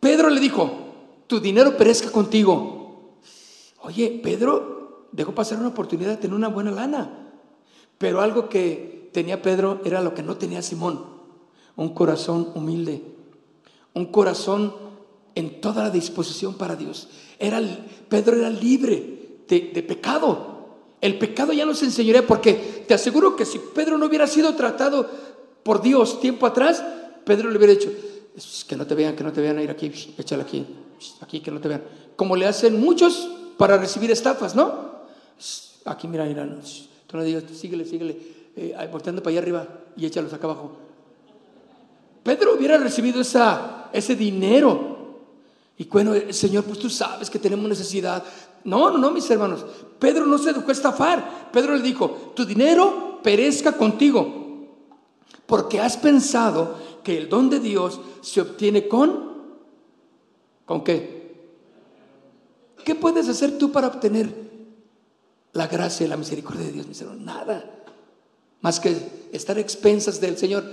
[0.00, 0.70] Pedro le dijo,
[1.28, 3.18] tu dinero perezca contigo.
[3.82, 7.21] Oye, Pedro dejó pasar una oportunidad de tener una buena lana,
[8.02, 11.06] pero algo que tenía Pedro era lo que no tenía Simón,
[11.76, 13.00] un corazón humilde,
[13.94, 14.74] un corazón
[15.36, 17.06] en toda la disposición para Dios.
[17.38, 17.62] Era,
[18.08, 20.66] Pedro era libre de, pecado,
[21.00, 25.08] el pecado ya nos enseñaría porque te aseguro que si Pedro no hubiera sido tratado
[25.62, 26.84] por Dios tiempo atrás,
[27.24, 27.92] Pedro le hubiera dicho,
[28.66, 30.66] que no te vean, que no te vean, ir aquí, échale aquí,
[31.20, 31.84] aquí, que no te vean.
[32.16, 34.90] Como le hacen muchos para recibir estafas, ¿no?
[35.84, 36.44] Aquí, mira, mira,
[37.12, 38.16] tú no digas, síguele, síguele,
[38.56, 40.72] eh, volteando para allá arriba y échalos acá abajo.
[42.22, 45.18] Pedro hubiera recibido esa, ese dinero.
[45.76, 48.24] Y bueno, Señor, pues tú sabes que tenemos necesidad.
[48.64, 49.66] No, no, no, mis hermanos.
[49.98, 51.50] Pedro no se dejó estafar.
[51.52, 54.70] Pedro le dijo, tu dinero perezca contigo,
[55.44, 59.32] porque has pensado que el don de Dios se obtiene con...
[60.64, 61.36] ¿Con qué?
[62.86, 64.41] ¿Qué puedes hacer tú para obtener
[65.52, 67.22] la gracia y la misericordia de Dios, mis hermanos?
[67.22, 67.84] Nada.
[68.60, 68.96] Más que
[69.32, 70.64] estar expensas del Señor.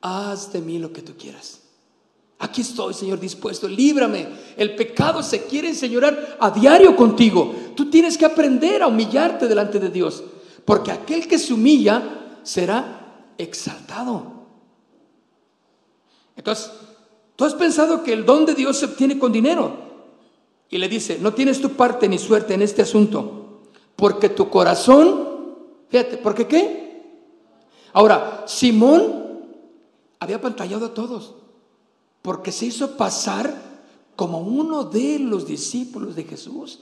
[0.00, 1.60] Haz de mí lo que tú quieras.
[2.42, 4.26] Aquí estoy, Señor, dispuesto, líbrame.
[4.56, 7.54] El pecado se quiere enseñorar a diario contigo.
[7.76, 10.24] Tú tienes que aprender a humillarte delante de Dios,
[10.64, 14.42] porque aquel que se humilla será exaltado.
[16.34, 16.72] Entonces,
[17.36, 19.76] tú has pensado que el don de Dios se obtiene con dinero.
[20.68, 23.41] Y le dice, no tienes tu parte ni suerte en este asunto,
[23.96, 25.56] porque tu corazón,
[25.88, 27.02] fíjate, ¿por qué?
[27.92, 29.42] Ahora, Simón
[30.18, 31.34] había pantallado a todos
[32.22, 33.72] porque se hizo pasar
[34.16, 36.80] como uno de los discípulos de Jesús,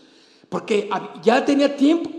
[0.48, 0.90] porque
[1.22, 2.10] ya tenía tiempo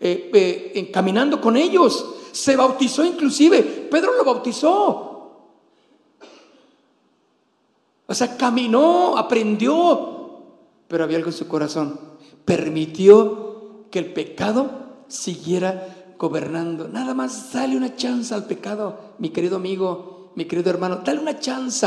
[0.00, 3.62] eh, eh, encaminando con ellos, Se bautizó inclusive.
[3.62, 5.12] Pedro lo bautizó.
[8.06, 10.40] O sea, caminó, aprendió,
[10.88, 12.00] pero había algo en su corazón.
[12.44, 13.41] Permitió
[13.92, 14.70] que el pecado
[15.06, 16.88] siguiera gobernando.
[16.88, 21.02] Nada más dale una chance al pecado, mi querido amigo, mi querido hermano.
[21.04, 21.86] Dale una chance.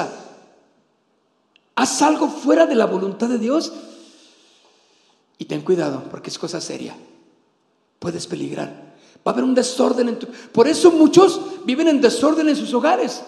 [1.75, 3.73] Haz algo fuera de la voluntad de Dios
[5.37, 6.95] y ten cuidado, porque es cosa seria.
[7.99, 8.95] Puedes peligrar.
[9.27, 10.27] Va a haber un desorden en tu...
[10.27, 13.23] Por eso muchos viven en desorden en sus hogares.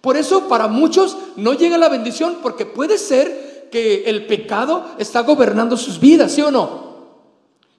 [0.00, 5.20] Por eso para muchos no llega la bendición, porque puede ser que el pecado está
[5.20, 6.89] gobernando sus vidas, ¿sí o no?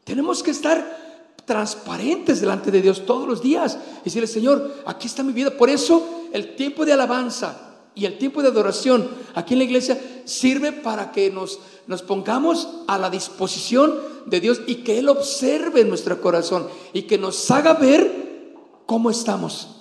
[0.03, 1.01] Tenemos que estar
[1.45, 5.51] transparentes delante de Dios todos los días y decirle, Señor, aquí está mi vida.
[5.51, 9.99] Por eso el tiempo de alabanza y el tiempo de adoración aquí en la iglesia
[10.25, 15.83] sirve para que nos, nos pongamos a la disposición de Dios y que Él observe
[15.83, 19.75] nuestro corazón y que nos haga ver cómo estamos.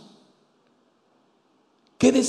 [1.99, 2.25] ¿Qué,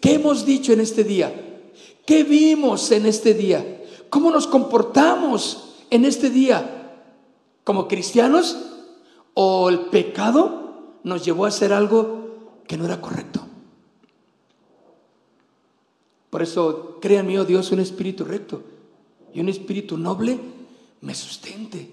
[0.00, 1.62] ¿Qué hemos dicho en este día?
[2.06, 3.82] ¿Qué vimos en este día?
[4.10, 6.83] ¿Cómo nos comportamos en este día?
[7.64, 8.56] ¿Como cristianos?
[9.32, 13.40] ¿O el pecado nos llevó a hacer algo que no era correcto?
[16.30, 18.62] Por eso, créanme, oh Dios, un espíritu recto
[19.32, 20.38] y un espíritu noble
[21.00, 21.90] me sustente.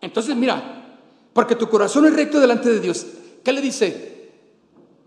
[0.00, 0.98] Entonces, mira,
[1.32, 3.06] porque tu corazón es recto delante de Dios.
[3.42, 4.30] ¿Qué le dice?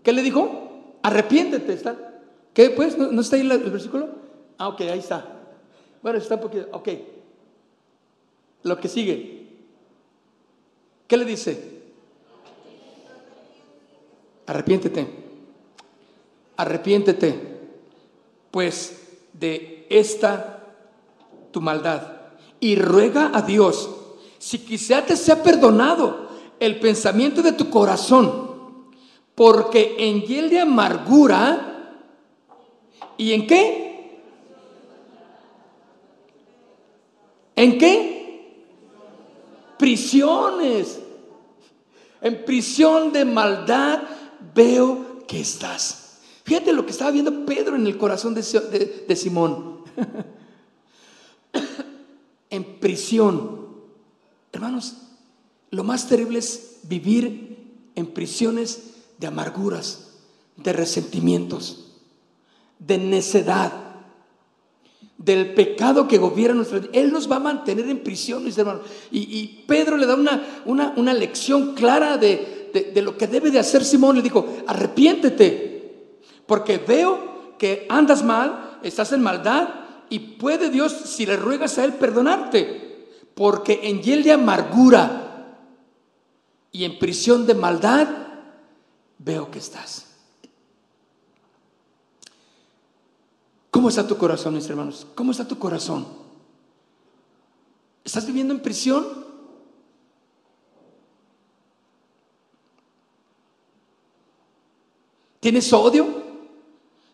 [0.02, 0.98] ¿Qué le dijo?
[1.02, 1.96] Arrepiéntete, ¿está?
[2.52, 2.96] ¿Qué pues?
[2.96, 4.08] ¿No, está ahí el, versículo?
[4.58, 5.24] Ah, ok, ahí está.
[6.02, 6.88] Bueno, está un poquito, ok.
[8.66, 9.46] Lo que sigue.
[11.06, 11.82] ¿Qué le dice?
[14.46, 15.26] Arrepiéntete
[16.56, 17.58] arrepiéntete
[18.50, 20.64] pues de esta
[21.50, 22.02] tu maldad
[22.60, 23.90] y ruega a Dios
[24.38, 28.86] si quizá te sea perdonado el pensamiento de tu corazón,
[29.34, 32.00] porque en hiel de amargura
[33.18, 34.22] y en qué?
[37.56, 38.15] ¿En qué?
[39.86, 40.98] Prisiones.
[42.20, 44.02] En prisión de maldad
[44.52, 46.18] veo que estás.
[46.42, 48.42] Fíjate lo que estaba viendo Pedro en el corazón de,
[49.14, 49.84] Simón.
[52.50, 53.76] en prisión.
[54.50, 54.96] Hermanos,
[55.70, 60.14] lo más terrible es vivir en prisiones de amarguras,
[60.56, 61.92] de resentimientos,
[62.80, 63.85] de necedad,
[65.18, 66.90] del pecado que gobierna nuestra vida.
[66.92, 68.82] Él nos va a mantener en prisión, mis hermanos.
[69.10, 73.84] Y, Pedro le da una, una, lección clara de, de, lo que debe de hacer
[73.84, 74.16] Simón.
[74.16, 75.76] Le dijo, arrepiéntete
[76.46, 79.68] porque veo que andas mal, estás en maldad
[80.08, 83.08] y puede Dios, si le ruegas a Él, perdonarte.
[83.34, 85.56] Porque en hiel de amargura
[86.72, 88.08] y en prisión de maldad
[89.18, 90.05] veo que estás.
[93.76, 95.06] ¿Cómo está tu corazón, mis hermanos?
[95.14, 96.06] ¿Cómo está tu corazón?
[98.02, 99.06] ¿Estás viviendo en prisión?
[105.40, 106.06] ¿Tienes odio?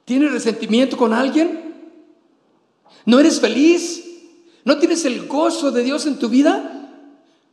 [0.04, 1.98] ¿Tienes resentimiento con alguien?
[3.06, 4.04] ¿No eres feliz?
[4.64, 6.94] ¿No tienes el gozo de Dios en tu vida?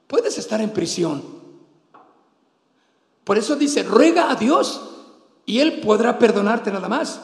[0.05, 1.23] Puedes estar en prisión.
[3.23, 4.81] Por eso dice, ruega a Dios
[5.47, 7.21] y Él podrá perdonarte nada más.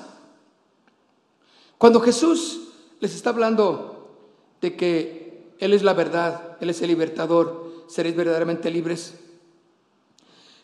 [1.77, 2.61] Cuando Jesús
[2.99, 4.17] les está hablando
[4.61, 9.15] de que Él es la verdad, Él es el libertador, seréis verdaderamente libres.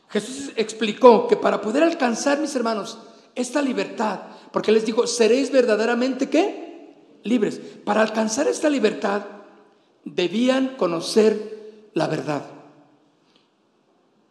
[0.10, 2.98] Jesús explicó que para poder alcanzar, mis hermanos,
[3.36, 4.22] esta libertad,
[4.52, 6.96] porque les dijo, seréis verdaderamente qué?
[7.24, 7.62] Libres.
[7.86, 9.24] Para alcanzar esta libertad
[10.04, 12.44] debían conocer la verdad.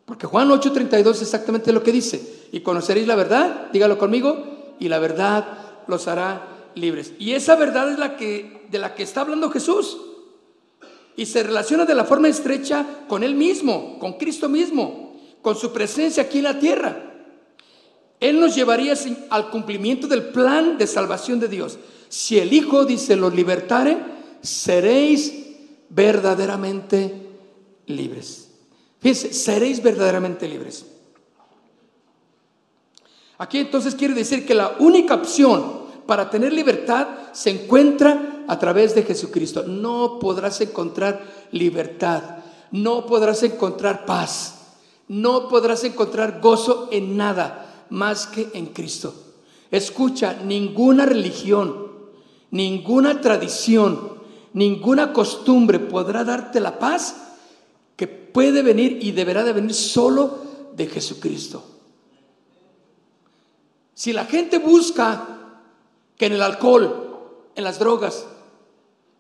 [0.05, 2.49] Porque Juan 8:32 es exactamente lo que dice.
[2.53, 5.47] Y conoceréis la verdad, dígalo conmigo, y la verdad
[5.87, 7.13] los hará libres.
[7.19, 9.99] Y esa verdad es la que de la que está hablando Jesús.
[11.17, 15.73] Y se relaciona de la forma estrecha con él mismo, con Cristo mismo, con su
[15.73, 17.11] presencia aquí en la tierra.
[18.21, 18.95] Él nos llevaría
[19.31, 21.79] al cumplimiento del plan de salvación de Dios.
[22.09, 23.97] Si el Hijo dice los libertare,
[24.43, 25.35] seréis
[25.89, 27.29] verdaderamente
[27.87, 28.51] libres.
[29.01, 30.87] Fíjense, seréis verdaderamente libres.
[33.39, 35.80] Aquí entonces quiere decir que la única opción
[36.11, 39.63] para tener libertad se encuentra a través de Jesucristo.
[39.63, 42.39] No podrás encontrar libertad,
[42.73, 44.73] no podrás encontrar paz,
[45.07, 49.15] no podrás encontrar gozo en nada más que en Cristo.
[49.71, 51.93] Escucha, ninguna religión,
[52.51, 54.15] ninguna tradición,
[54.53, 57.37] ninguna costumbre podrá darte la paz
[57.95, 60.39] que puede venir y deberá de venir solo
[60.75, 61.63] de Jesucristo.
[63.95, 65.30] Si la gente busca
[66.21, 68.27] que en el alcohol, en las drogas,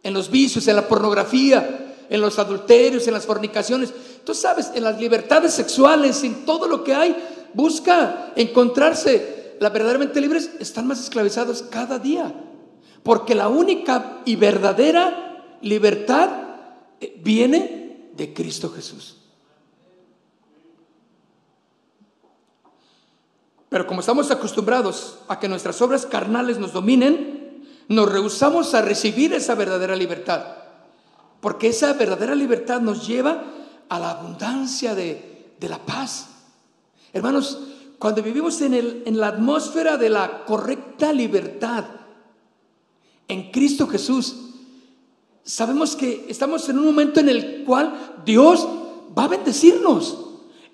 [0.02, 3.90] en los vicios, en la pornografía, en los adulterios, en las fornicaciones,
[4.22, 7.16] tú sabes, en las libertades sexuales, en todo lo que hay,
[7.54, 12.34] busca encontrarse la verdaderamente libres, están más esclavizados cada día.
[13.02, 16.28] Porque la única y verdadera libertad
[17.00, 19.19] eh, viene de Cristo Jesús.
[23.70, 29.32] Pero como estamos acostumbrados a que nuestras obras carnales nos dominen, nos rehusamos a recibir
[29.32, 30.44] esa verdadera libertad.
[31.40, 33.44] Porque esa verdadera libertad nos lleva
[33.88, 36.26] a la abundancia de, la paz.
[37.12, 37.60] Hermanos,
[37.98, 41.84] cuando vivimos en, el, en la atmósfera de la correcta libertad,
[43.28, 44.34] en Cristo Jesús,
[45.44, 48.66] sabemos que estamos en un momento en el cual Dios
[49.16, 50.26] va a bendecirnos.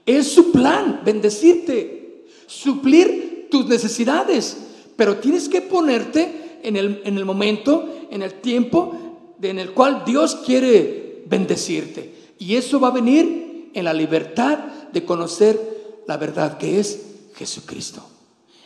[0.07, 2.06] Es su plan, bendecirte,
[2.47, 4.57] suplir tus necesidades,
[4.97, 9.07] pero tienes que ponerte en el, en el momento, en el tiempo
[9.43, 12.35] en el cual Dios quiere bendecirte.
[12.39, 14.59] Y eso va a venir en la libertad
[14.93, 17.01] de conocer la verdad que es
[17.35, 18.05] Jesucristo.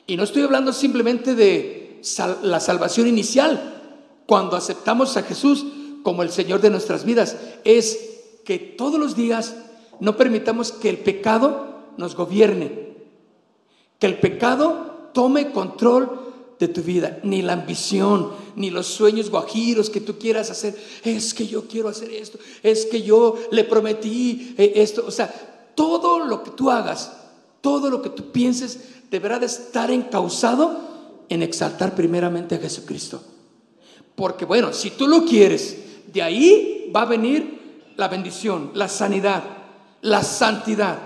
[0.06, 2.00] Y no estoy hablando simplemente de
[2.42, 3.76] la salvación inicial,
[4.26, 5.66] cuando aceptamos a Jesús
[6.02, 7.98] como el Señor de nuestras vidas, es
[8.44, 9.56] que todos los días
[9.98, 12.89] no permitamos que el pecado nos gobierne,
[14.00, 19.88] que el pecado tome control de tu vida, ni la ambición, ni los sueños guajiros
[19.88, 20.76] que tú quieras hacer.
[21.04, 25.04] Es que yo quiero hacer esto, es que yo le prometí eh, esto.
[25.06, 25.32] O sea,
[25.74, 27.12] todo lo que tú hagas,
[27.60, 28.80] todo lo que tú pienses,
[29.10, 30.80] deberá de estar encausado
[31.28, 33.22] en exaltar primeramente a Jesucristo.
[34.14, 35.78] Porque bueno, si tú lo quieres,
[36.12, 39.44] de ahí va a venir la bendición, la sanidad,
[40.02, 40.98] la santidad.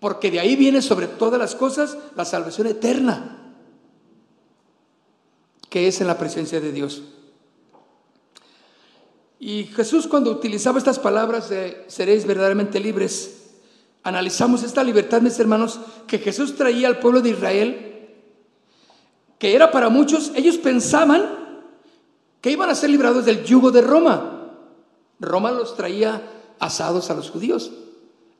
[0.00, 3.54] Porque de ahí viene sobre todas las cosas la salvación eterna,
[5.68, 7.02] que es en la presencia de Dios.
[9.40, 13.50] Y Jesús cuando utilizaba estas palabras de seréis verdaderamente libres,
[14.02, 17.84] analizamos esta libertad, mis hermanos, que Jesús traía al pueblo de Israel,
[19.38, 21.38] que era para muchos, ellos pensaban
[22.40, 24.52] que iban a ser librados del yugo de Roma.
[25.20, 26.22] Roma los traía
[26.58, 27.70] asados a los judíos.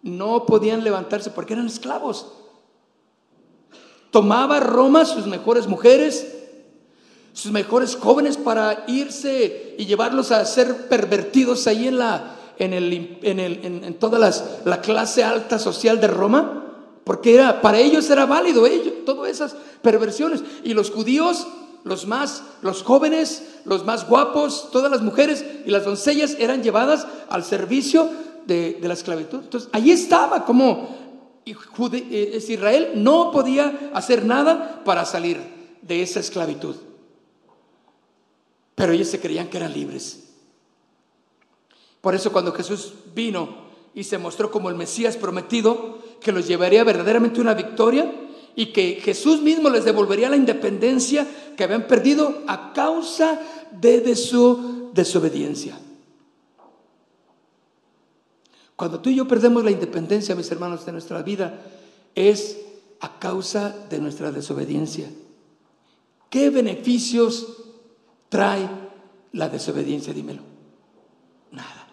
[0.03, 2.33] No podían levantarse porque eran esclavos.
[4.11, 6.35] Tomaba Roma sus mejores mujeres,
[7.33, 13.19] sus mejores jóvenes para irse y llevarlos a ser pervertidos ahí en la en, el,
[13.23, 16.65] en, el, en, toda las, la clase alta social de Roma,
[17.05, 20.43] porque era, para ellos era válido ello, todas esas perversiones.
[20.65, 21.47] Y los judíos
[21.85, 27.07] los más, los jóvenes, los más guapos, todas las mujeres y las doncellas eran llevadas
[27.31, 28.11] al servicio
[28.49, 29.41] de, la esclavitud.
[29.45, 30.97] Entonces, ahí estaba como
[31.45, 35.39] eh, Israel no podía hacer nada para salir
[35.83, 36.75] de esa esclavitud.
[38.75, 40.25] Pero ellos se creían que eran libres.
[42.01, 46.85] Por eso cuando Jesús vino y se mostró como el Mesías prometido, que los llevaría
[46.85, 48.13] verdaderamente una victoria,
[48.55, 51.27] y que Jesús mismo les devolvería la independencia
[51.57, 53.41] que habían perdido a causa
[53.73, 55.79] de, su desobediencia.
[58.79, 61.63] Cuando tú y yo perdemos la independencia, mis hermanos, de nuestra vida,
[62.15, 62.61] es
[63.01, 65.11] a causa de nuestra desobediencia.
[66.31, 67.57] ¿Qué beneficios
[68.29, 68.69] trae
[69.33, 70.15] la desobediencia?
[70.15, 70.43] Dímelo.
[71.51, 71.89] Nada.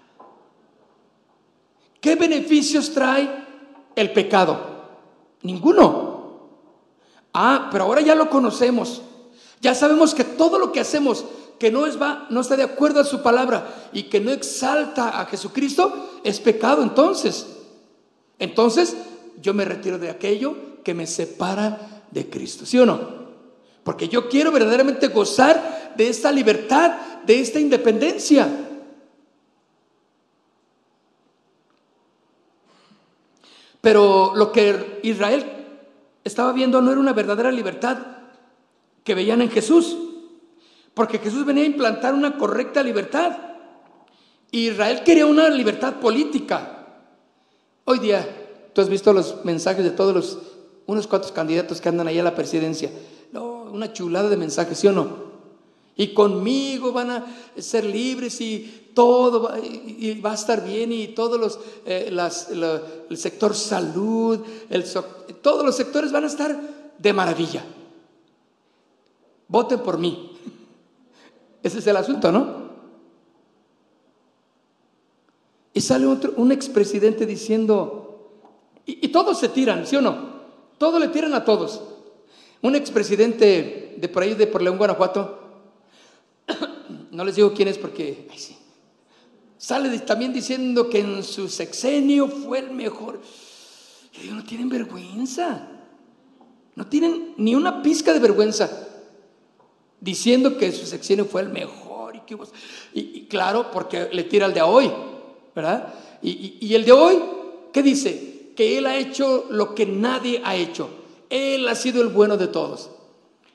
[2.00, 3.32] ¿Qué beneficios trae
[3.96, 4.60] el pecado?
[5.42, 6.50] Ninguno.
[7.34, 9.02] Ah, pero ahora ya lo conocemos.
[9.60, 11.26] Ya sabemos que todo lo que hacemos
[11.60, 15.20] que no, es, va, no está de acuerdo a su palabra y que no exalta
[15.20, 17.48] a Jesucristo es pecado entonces.
[18.40, 18.96] Entonces
[19.42, 22.66] yo me retiro de aquello que me separa de Cristo.
[22.66, 23.26] ¿Sí o no?
[23.84, 26.92] Porque yo quiero verdaderamente gozar de esta libertad,
[27.26, 28.48] de esta independencia.
[33.82, 35.46] Pero lo que Israel
[36.24, 38.00] estaba viendo no era una verdadera libertad
[39.04, 39.96] que veían en Jesús,
[40.96, 43.38] porque Jesús venía a implantar una correcta libertad.
[44.50, 46.88] Israel quería una libertad política.
[47.84, 48.26] Hoy día,
[48.74, 50.40] tú has visto los mensajes de todos los,
[50.88, 52.90] unos cuantos candidatos que andan ahí a la presidencia.
[53.34, 55.26] No, una chulada de mensajes, ¿sí o no?
[55.98, 57.26] Y conmigo van a
[57.58, 62.10] ser libres y todo va, y va a estar bien y todos los, eh,
[63.10, 64.40] el sector salud,
[64.70, 64.86] el,
[65.42, 66.58] todos los sectores van a estar
[66.98, 67.66] de maravilla.
[69.50, 70.35] Voten por mí.
[71.66, 72.46] Ese es el asunto, ¿no?
[75.74, 78.30] Y sale otro, un expresidente diciendo,
[78.86, 80.44] y, todos se tiran, ¿sí o no?
[80.78, 81.82] Todos le tiran a todos.
[82.62, 85.40] Un expresidente de por ahí, de por León, Guanajuato,
[87.10, 88.56] no les digo quién es porque, sí,
[89.58, 93.22] sale también diciendo que en su sexenio fue el mejor.
[94.14, 95.68] Y digo, no tienen vergüenza.
[96.76, 98.85] No tienen ni una pizca de vergüenza
[100.06, 102.16] diciendo que su sexenio fue el mejor.
[102.16, 104.92] Y, que, claro, porque le tira al de hoy.
[105.56, 105.94] ¿verdad?
[106.22, 107.18] Y, el de hoy,
[107.74, 108.52] ¿qué dice?
[108.56, 110.90] Que Él ha hecho lo que nadie ha hecho.
[111.30, 112.92] Él ha sido el bueno de todos.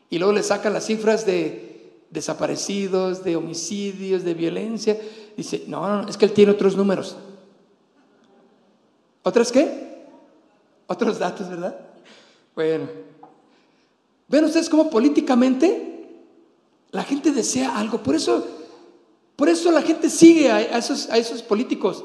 [0.09, 4.99] Y luego le sacan las cifras de desaparecidos, de homicidios, de violencia.
[5.37, 7.17] Dice, no, no, es que Él tiene otros números.
[9.23, 10.05] ¿Otros qué?
[10.89, 11.79] Otros datos, ¿verdad?
[12.57, 12.89] Bueno.
[14.27, 15.90] ¿Ven ustedes cómo políticamente
[16.93, 18.03] la gente desea algo?
[18.03, 18.47] Por eso
[19.41, 22.05] por eso la gente sigue a esos, políticos.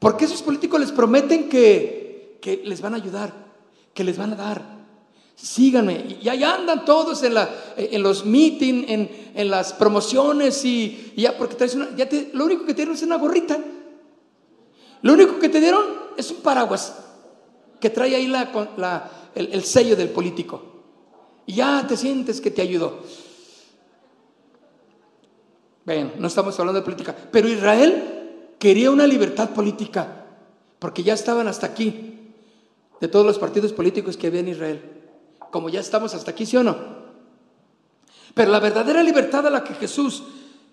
[0.00, 3.32] Porque esos políticos les prometen que, les van a ayudar,
[3.94, 4.78] que les van a dar.
[5.36, 6.18] Síganme.
[6.20, 11.88] Y allá andan todos en, los meetings, en, las promociones y, ya porque traes una,
[12.32, 13.56] lo único que te dieron es una gorrita.
[15.02, 15.84] Lo único que te dieron
[16.16, 16.96] es un paraguas
[17.78, 20.62] que trae ahí la, el, el sello del político.
[21.46, 23.04] Y ya te sientes que te ayudó.
[25.88, 30.26] Bueno, no estamos hablando de política, pero Israel quería una libertad política,
[30.78, 32.34] porque ya estaban hasta aquí,
[33.00, 34.82] de todos los partidos políticos que había en Israel.
[35.50, 36.76] Como ya estamos hasta aquí, ¿sí o no?
[38.34, 40.24] Pero la verdadera libertad a la que Jesús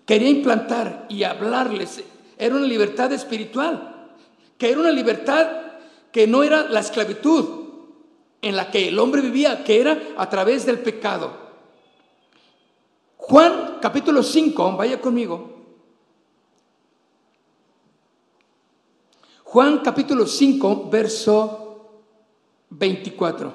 [0.04, 2.04] quería implantar y hablarles
[2.36, 4.10] era una libertad espiritual,
[4.58, 5.48] que era una libertad
[6.12, 7.46] que no era la esclavitud
[8.42, 11.45] en la que el hombre vivía, que era a través del pecado.
[13.28, 15.50] Juan capítulo 5, vaya conmigo.
[19.42, 21.90] Juan capítulo 5, verso
[22.70, 23.52] 24.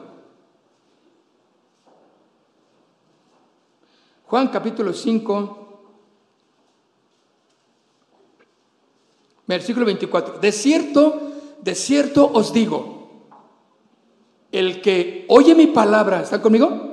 [4.25, 5.79] Juan capítulo 5,
[9.47, 10.39] versículo 24.
[10.39, 13.29] De cierto, de cierto os digo,
[14.51, 16.90] el que oye mi palabra, ¿está conmigo?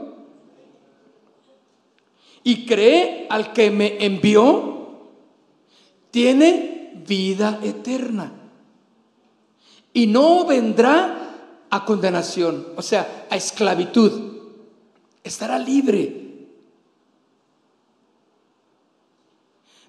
[2.48, 5.00] Y cree al que me envió,
[6.10, 8.32] tiene vida eterna.
[9.92, 14.38] Y no vendrá a condenación, o sea, a esclavitud.
[15.22, 16.48] Estará libre.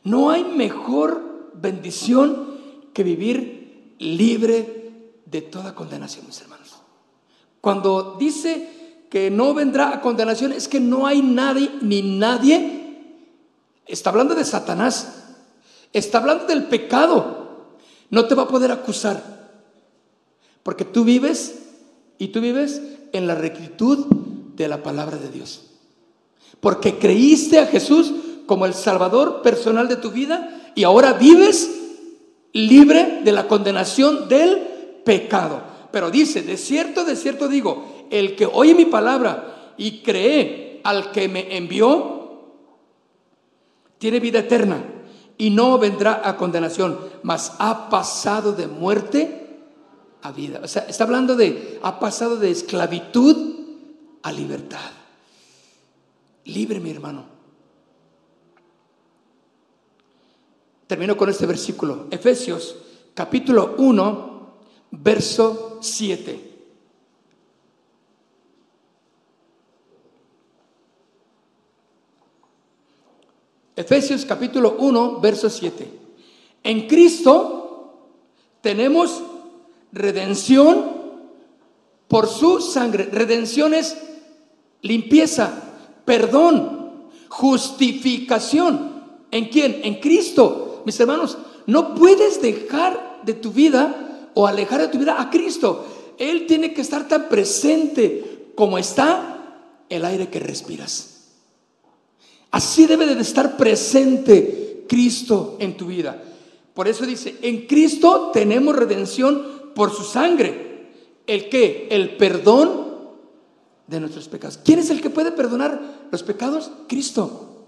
[0.03, 2.57] No hay mejor bendición
[2.91, 6.75] que vivir libre de toda condenación, mis hermanos.
[7.61, 8.78] Cuando dice
[9.09, 13.03] que no vendrá a condenación es que no hay nadie ni nadie.
[13.85, 15.25] Está hablando de Satanás.
[15.93, 17.77] Está hablando del pecado.
[18.11, 19.39] No te va a poder acusar.
[20.61, 21.55] Porque tú vives
[22.19, 22.81] y tú vives
[23.11, 24.05] en la rectitud
[24.55, 25.61] de la palabra de Dios.
[26.59, 28.13] Porque creíste a Jesús
[28.45, 31.69] como el Salvador personal de tu vida y ahora vives
[32.53, 34.57] libre de la condenación del
[35.03, 35.61] pecado.
[35.91, 41.11] Pero dice, de cierto, de cierto digo, el que oye mi palabra y cree al
[41.11, 42.19] que me envió,
[43.97, 44.83] tiene vida eterna
[45.37, 49.57] y no vendrá a condenación, mas ha pasado de muerte
[50.21, 50.61] a vida.
[50.63, 53.55] O sea, está hablando de, ha pasado de esclavitud
[54.23, 54.91] a libertad.
[56.45, 57.25] Libre, mi hermano.
[60.87, 62.07] Termino con este versículo.
[62.09, 62.75] Efesios
[63.13, 64.53] capítulo 1,
[64.91, 66.48] verso 7.
[73.79, 75.89] Efesios capítulo 1, verso 7.
[76.65, 78.09] En Cristo
[78.59, 79.21] tenemos
[79.93, 80.97] redención
[82.09, 83.05] por su sangre.
[83.05, 83.95] Redención es
[84.81, 85.63] limpieza,
[86.03, 89.01] perdón, justificación.
[89.31, 89.79] ¿En quién?
[89.85, 90.81] En Cristo.
[90.85, 95.85] Mis hermanos, no puedes dejar de tu vida o alejar de tu vida a Cristo.
[96.17, 101.18] Él tiene que estar tan presente como está el aire que respiras.
[102.51, 106.21] Así debe de estar presente Cristo en tu vida.
[106.73, 110.87] Por eso dice, en Cristo tenemos redención por su sangre.
[111.27, 111.87] ¿El qué?
[111.91, 112.87] El perdón
[113.85, 114.59] de nuestros pecados.
[114.63, 116.71] ¿Quién es el que puede perdonar los pecados?
[116.87, 117.67] Cristo.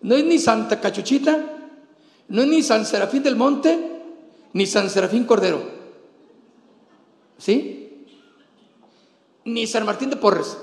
[0.00, 1.70] No es ni Santa Cachuchita,
[2.28, 4.02] no es ni San Serafín del Monte,
[4.52, 5.62] ni San Serafín Cordero.
[7.38, 8.06] ¿Sí?
[9.44, 10.56] Ni San Martín de Porres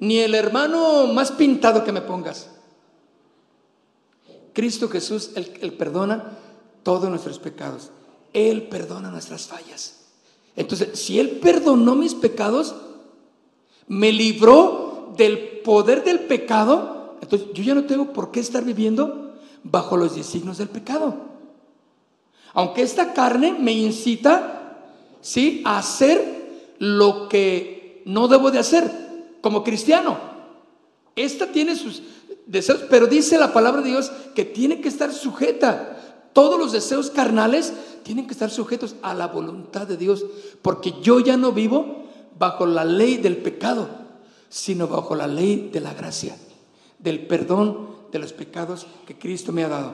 [0.00, 2.48] ni el hermano más pintado que me pongas.
[4.54, 6.38] Cristo Jesús, el, perdona
[6.82, 7.90] todos nuestros pecados.
[8.32, 10.06] Él perdona nuestras fallas.
[10.56, 12.74] Entonces, si Él perdonó mis pecados,
[13.86, 19.34] me libró del poder del pecado, entonces yo ya no tengo por qué estar viviendo
[19.62, 21.14] bajo los designios del pecado.
[22.54, 24.78] Aunque esta carne me incita,
[25.20, 29.09] ¿sí?, a hacer lo que no debo de hacer
[29.40, 30.18] como cristiano.
[31.16, 32.02] Esta tiene sus
[32.46, 35.96] deseos, pero dice la palabra de Dios que tiene que estar sujeta.
[36.32, 37.72] Todos los deseos carnales
[38.02, 40.24] tienen que estar sujetos a la voluntad de Dios,
[40.62, 42.04] porque yo ya no vivo
[42.38, 43.88] bajo la ley del pecado,
[44.48, 46.36] sino bajo la ley de la gracia,
[46.98, 49.92] del perdón de los pecados que Cristo me ha dado.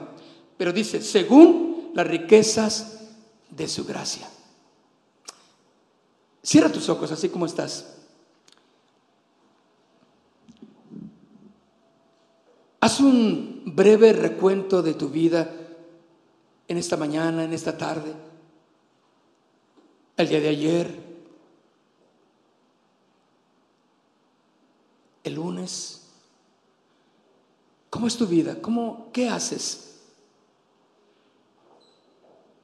[0.57, 2.99] Pero dice, según las riquezas
[3.49, 4.29] de su gracia.
[6.43, 7.96] Cierra tus ojos así como estás.
[12.87, 15.53] Haz un breve recuento de tu vida
[16.69, 18.13] en esta mañana, en esta tarde,
[20.15, 21.03] el día de ayer,
[25.25, 26.03] el lunes.
[27.89, 28.61] ¿Cómo es tu vida?
[28.61, 29.97] ¿Cómo, ¿Qué haces?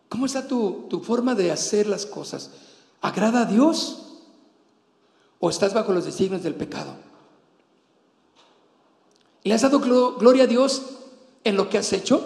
[0.07, 2.51] ¿Cómo está tu, tu forma de hacer las cosas?
[3.01, 4.21] ¿Agrada a Dios?
[5.41, 6.95] ¿O estás bajo los designios del pecado?
[9.43, 10.81] ¿Le has dado gloria a Dios
[11.43, 12.23] en lo que has hecho?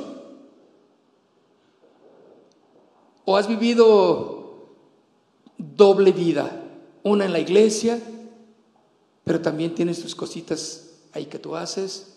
[3.25, 4.69] ¿O has vivido
[5.57, 6.63] doble vida?
[7.03, 7.99] Una en la iglesia,
[9.23, 12.13] pero también tienes tus cositas ahí que tú haces.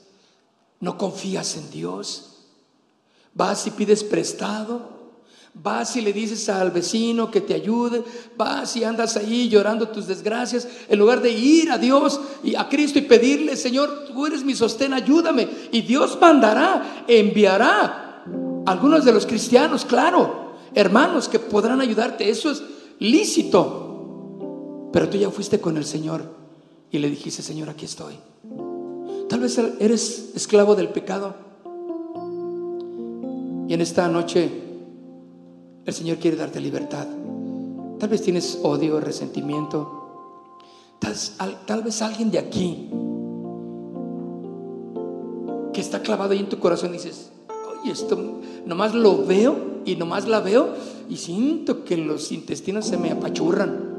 [0.78, 2.44] No confías en Dios.
[3.34, 4.99] Vas y pides prestado.
[5.52, 8.02] Vas y le dices al vecino que te ayude,
[8.36, 12.68] vas y andas ahí llorando tus desgracias, en lugar de ir a Dios y a
[12.68, 15.48] Cristo y pedirle, Señor, tú eres mi sostén, ayúdame.
[15.72, 18.24] Y Dios mandará, enviará
[18.64, 22.30] algunos de los cristianos, claro, hermanos que podrán ayudarte.
[22.30, 22.62] Eso es
[23.00, 24.88] lícito.
[24.92, 26.22] Pero tú ya fuiste con el Señor
[26.90, 28.14] y le dijiste, Señor, aquí estoy.
[29.28, 31.34] Tal vez eres esclavo del pecado.
[33.68, 34.69] Y en esta noche
[35.90, 37.06] el Señor quiere darte libertad.
[37.98, 39.96] Tal vez tienes odio, resentimiento.
[41.00, 42.90] Tal, vez alguien de aquí
[45.72, 48.18] que está clavado ahí en tu corazón y dices, oye, esto
[48.66, 50.74] nomás lo veo y nomás la veo
[51.08, 53.98] y siento que los intestinos se me apachurran.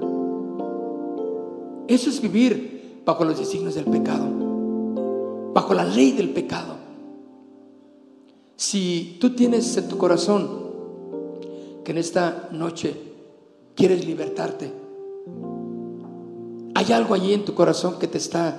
[1.88, 4.26] Eso es vivir bajo los designios del pecado,
[5.54, 6.76] bajo la ley del pecado.
[8.56, 10.61] Si tú tienes en tu corazón
[11.84, 12.96] que en esta noche
[13.76, 14.72] quieres libertarte,
[16.76, 18.58] hay algo allí en tu corazón que te está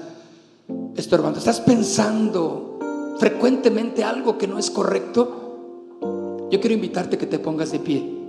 [0.97, 2.79] estorbando, estás pensando
[3.19, 8.23] frecuentemente algo que no es correcto, yo quiero invitarte que te pongas de pie.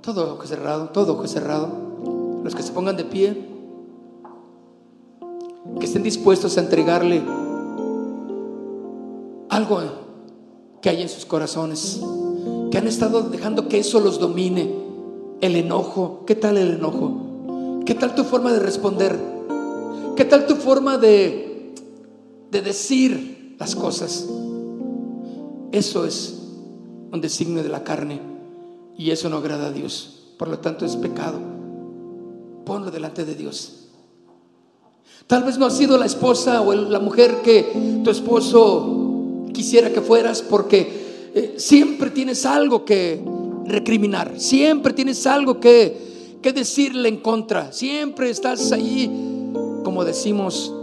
[0.00, 1.68] Todo ojo cerrado, todo ojo cerrado.
[2.44, 3.48] Los que se pongan de pie,
[5.80, 7.22] que estén dispuestos a entregarle
[9.54, 9.80] algo
[10.82, 12.00] que hay en sus corazones,
[12.70, 14.82] que han estado dejando que eso los domine.
[15.40, 17.82] El enojo, ¿qué tal el enojo?
[17.84, 19.18] ¿Qué tal tu forma de responder?
[20.16, 21.44] ¿Qué tal tu forma de
[22.54, 24.26] de decir las cosas.
[25.72, 26.38] Eso es
[27.10, 28.20] un designio de la carne
[28.96, 30.28] y eso no agrada a Dios.
[30.38, 31.40] Por lo tanto es pecado.
[32.64, 33.88] Ponlo delante de Dios.
[35.26, 39.03] Tal vez no has sido la esposa o la mujer que tu esposo
[39.54, 43.24] quisiera que fueras porque eh, siempre tienes algo que
[43.64, 49.10] recriminar, siempre tienes algo que, que decirle en contra, siempre estás ahí,
[49.82, 50.74] como decimos,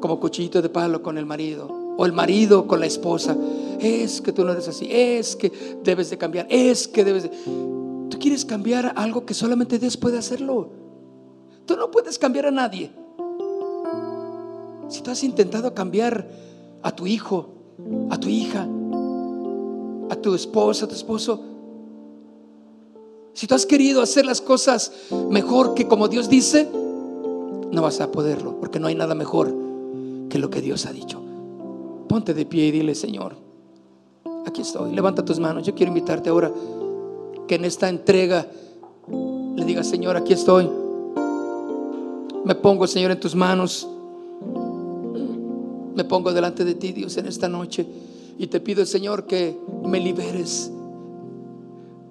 [0.00, 1.68] como cuchillito de palo con el marido
[1.98, 3.36] o el marido con la esposa.
[3.78, 5.52] Es que tú no eres así, es que
[5.84, 7.30] debes de cambiar, es que debes de...
[8.08, 10.70] Tú quieres cambiar algo que solamente Dios puede hacerlo.
[11.66, 12.90] Tú no puedes cambiar a nadie.
[14.88, 16.28] Si tú has intentado cambiar
[16.82, 17.59] a tu hijo,
[18.10, 18.66] a tu hija,
[20.10, 21.40] a tu esposa, a tu esposo,
[23.32, 24.92] si tú has querido hacer las cosas
[25.30, 26.68] mejor que como Dios dice,
[27.70, 29.54] no vas a poderlo, porque no hay nada mejor
[30.28, 31.20] que lo que Dios ha dicho.
[32.08, 33.36] Ponte de pie y dile, Señor,
[34.46, 34.92] aquí estoy.
[34.92, 35.64] Levanta tus manos.
[35.64, 36.52] Yo quiero invitarte ahora
[37.46, 38.46] que en esta entrega
[39.56, 40.68] le digas, Señor, aquí estoy.
[42.44, 43.88] Me pongo, Señor, en tus manos.
[45.94, 47.86] Me pongo delante de ti, Dios, en esta noche.
[48.38, 50.70] Y te pido, Señor, que me liberes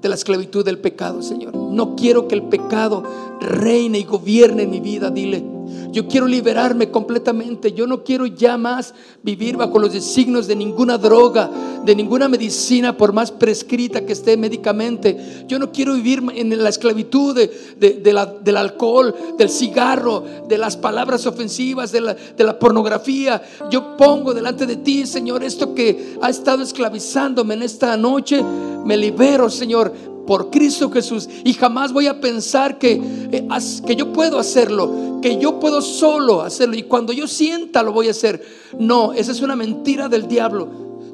[0.01, 1.55] de la esclavitud del pecado, Señor.
[1.55, 3.03] No quiero que el pecado
[3.41, 5.09] reine y gobierne mi vida.
[5.09, 5.43] Dile,
[5.91, 7.71] Yo quiero liberarme completamente.
[7.71, 8.93] Yo no quiero ya más
[9.23, 11.49] vivir bajo los designios de ninguna droga,
[11.83, 15.45] de ninguna medicina, por más prescrita que esté médicamente.
[15.47, 17.35] Yo no quiero vivir en la esclavitud
[17.77, 23.41] del alcohol, del cigarro, de las palabras ofensivas, de la, de la pornografía.
[23.71, 28.43] Yo pongo delante de ti, Señor, esto que ha estado esclavizándome en esta noche.
[28.85, 29.93] Me libero, Señor
[30.29, 33.01] por Cristo Jesús y jamás voy a pensar que,
[33.31, 33.47] eh,
[33.87, 38.09] que yo puedo hacerlo, que yo puedo solo hacerlo y cuando yo sienta lo voy
[38.09, 38.45] a hacer.
[38.77, 40.67] No, esa es una mentira del diablo.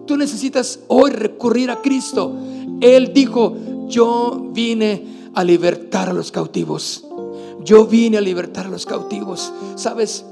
[0.05, 2.34] Tú necesitas hoy recurrir a Cristo.
[2.82, 3.55] Él dijo,
[3.88, 7.05] yo vine a libertar a los cautivos.
[7.63, 9.53] Yo vine a libertar a los cautivos.
[9.76, 10.26] ¿Sabes?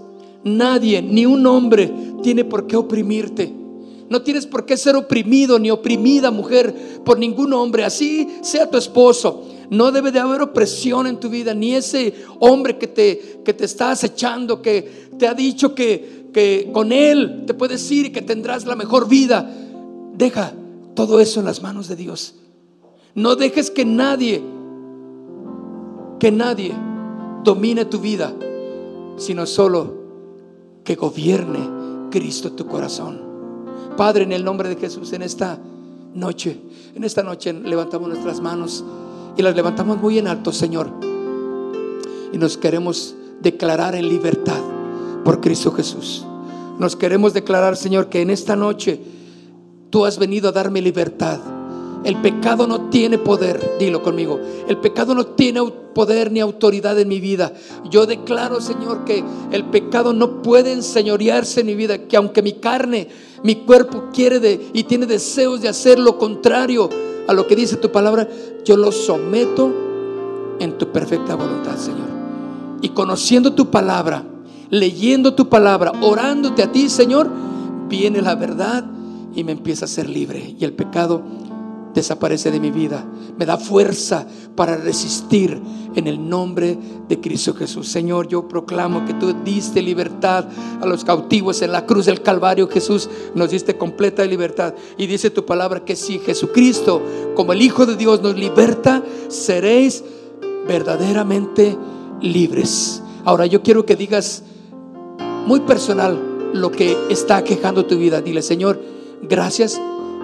[0.44, 1.90] Nadie, ni un hombre
[2.22, 3.63] tiene por qué oprimirte.
[4.10, 8.78] No tienes por qué ser oprimido ni oprimida mujer por ningún hombre, así sea tu
[8.78, 9.46] esposo.
[9.70, 13.66] No debe de haber opresión en tu vida, ni ese hombre que te, que te
[13.66, 18.22] está acechando, que te ha dicho que, que con él te puedes ir y que
[18.22, 19.50] tendrás la mejor vida.
[20.16, 20.54] Deja
[20.96, 22.36] todo eso en las manos de Dios.
[23.16, 24.44] No dejes que nadie,
[26.20, 26.74] que nadie
[27.44, 28.34] domine tu vida,
[29.18, 30.04] sino solo
[30.84, 33.33] que gobierne Cristo tu corazón.
[33.96, 35.58] Padre, en el nombre de Jesús, en esta
[36.14, 36.60] noche,
[36.96, 38.84] en esta noche levantamos nuestras manos
[39.38, 40.90] y las levantamos muy en alto, Señor.
[42.32, 44.62] Y nos queremos declarar en libertad
[45.24, 46.26] por Cristo Jesús.
[46.80, 49.00] Nos queremos declarar, Señor, que en esta noche
[49.90, 51.40] tú has venido a darme libertad.
[52.04, 54.40] El pecado no tiene poder, dilo conmigo.
[54.68, 55.62] El pecado no tiene
[55.94, 57.54] poder ni autoridad en mi vida.
[57.90, 62.54] Yo declaro, Señor, que el pecado no puede enseñorearse en mi vida, que aunque mi
[62.54, 63.08] carne
[63.44, 66.90] mi cuerpo quiere y tiene deseos de hacer lo contrario
[67.28, 68.28] a lo que dice tu palabra,
[68.66, 69.72] yo lo someto
[70.60, 72.08] en tu perfecta voluntad, Señor.
[72.82, 74.24] Y conociendo tu palabra,
[74.70, 77.30] leyendo tu palabra, orándote a ti, Señor,
[77.88, 78.86] viene la verdad
[79.36, 80.56] y me empieza a ser libre.
[80.60, 81.22] Y el pecado
[81.94, 83.06] desaparece de mi vida.
[83.38, 84.26] Me da fuerza
[84.56, 85.62] para resistir
[85.96, 86.78] en el nombre
[87.08, 87.88] de Cristo Jesús.
[87.88, 90.46] Señor, yo proclamo que tú diste libertad
[90.82, 92.68] a los cautivos en la cruz del Calvario.
[92.68, 94.74] Jesús nos diste completa libertad.
[94.98, 97.02] Y dice tu palabra que si Jesucristo,
[97.36, 100.04] como el Hijo de Dios, nos liberta, seréis
[100.68, 101.78] verdaderamente
[102.22, 103.02] libres.
[103.26, 104.44] Ahora yo quiero que digas
[105.46, 106.20] muy personal
[106.54, 108.22] lo que está quejando tu vida.
[108.22, 108.82] Dile, Señor,
[109.22, 109.80] gracias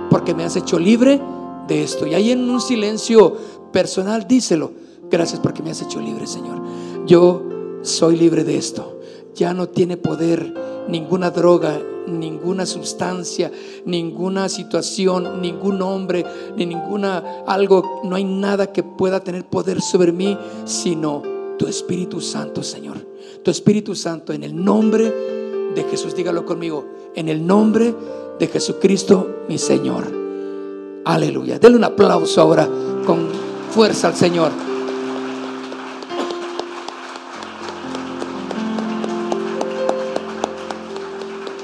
[0.09, 1.21] porque me has hecho libre
[1.69, 2.05] de esto.
[2.05, 3.37] Y ahí en un silencio
[3.71, 4.71] personal, díselo.
[5.09, 6.61] Gracias porque me has hecho libre, Señor.
[7.05, 7.43] Yo
[7.81, 8.99] soy libre de esto.
[9.35, 10.53] Ya no tiene poder
[10.89, 13.51] ninguna droga, ninguna sustancia,
[13.85, 16.25] ninguna situación, ningún hombre,
[16.57, 18.01] ni ninguna algo.
[18.03, 21.23] No hay nada que pueda tener poder sobre mí, sino
[21.57, 22.97] tu Espíritu Santo, Señor.
[23.43, 25.13] Tu Espíritu Santo, en el nombre
[25.75, 27.95] de Jesús, dígalo conmigo, en el nombre
[28.39, 30.28] de Jesucristo, mi Señor.
[31.09, 31.57] Aleluya.
[31.57, 32.69] Denle un aplauso ahora
[33.03, 33.29] con
[33.71, 34.51] fuerza al Señor.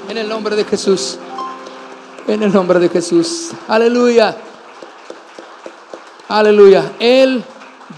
[0.08, 1.18] En el nombre de Jesús.
[2.26, 3.52] En el nombre de Jesús.
[3.68, 4.36] Aleluya.
[6.26, 6.94] Aleluya.
[6.98, 7.44] Él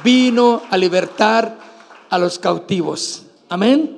[0.04, 1.56] vino a libertar
[2.10, 3.22] a los cautivos.
[3.48, 3.97] Amén.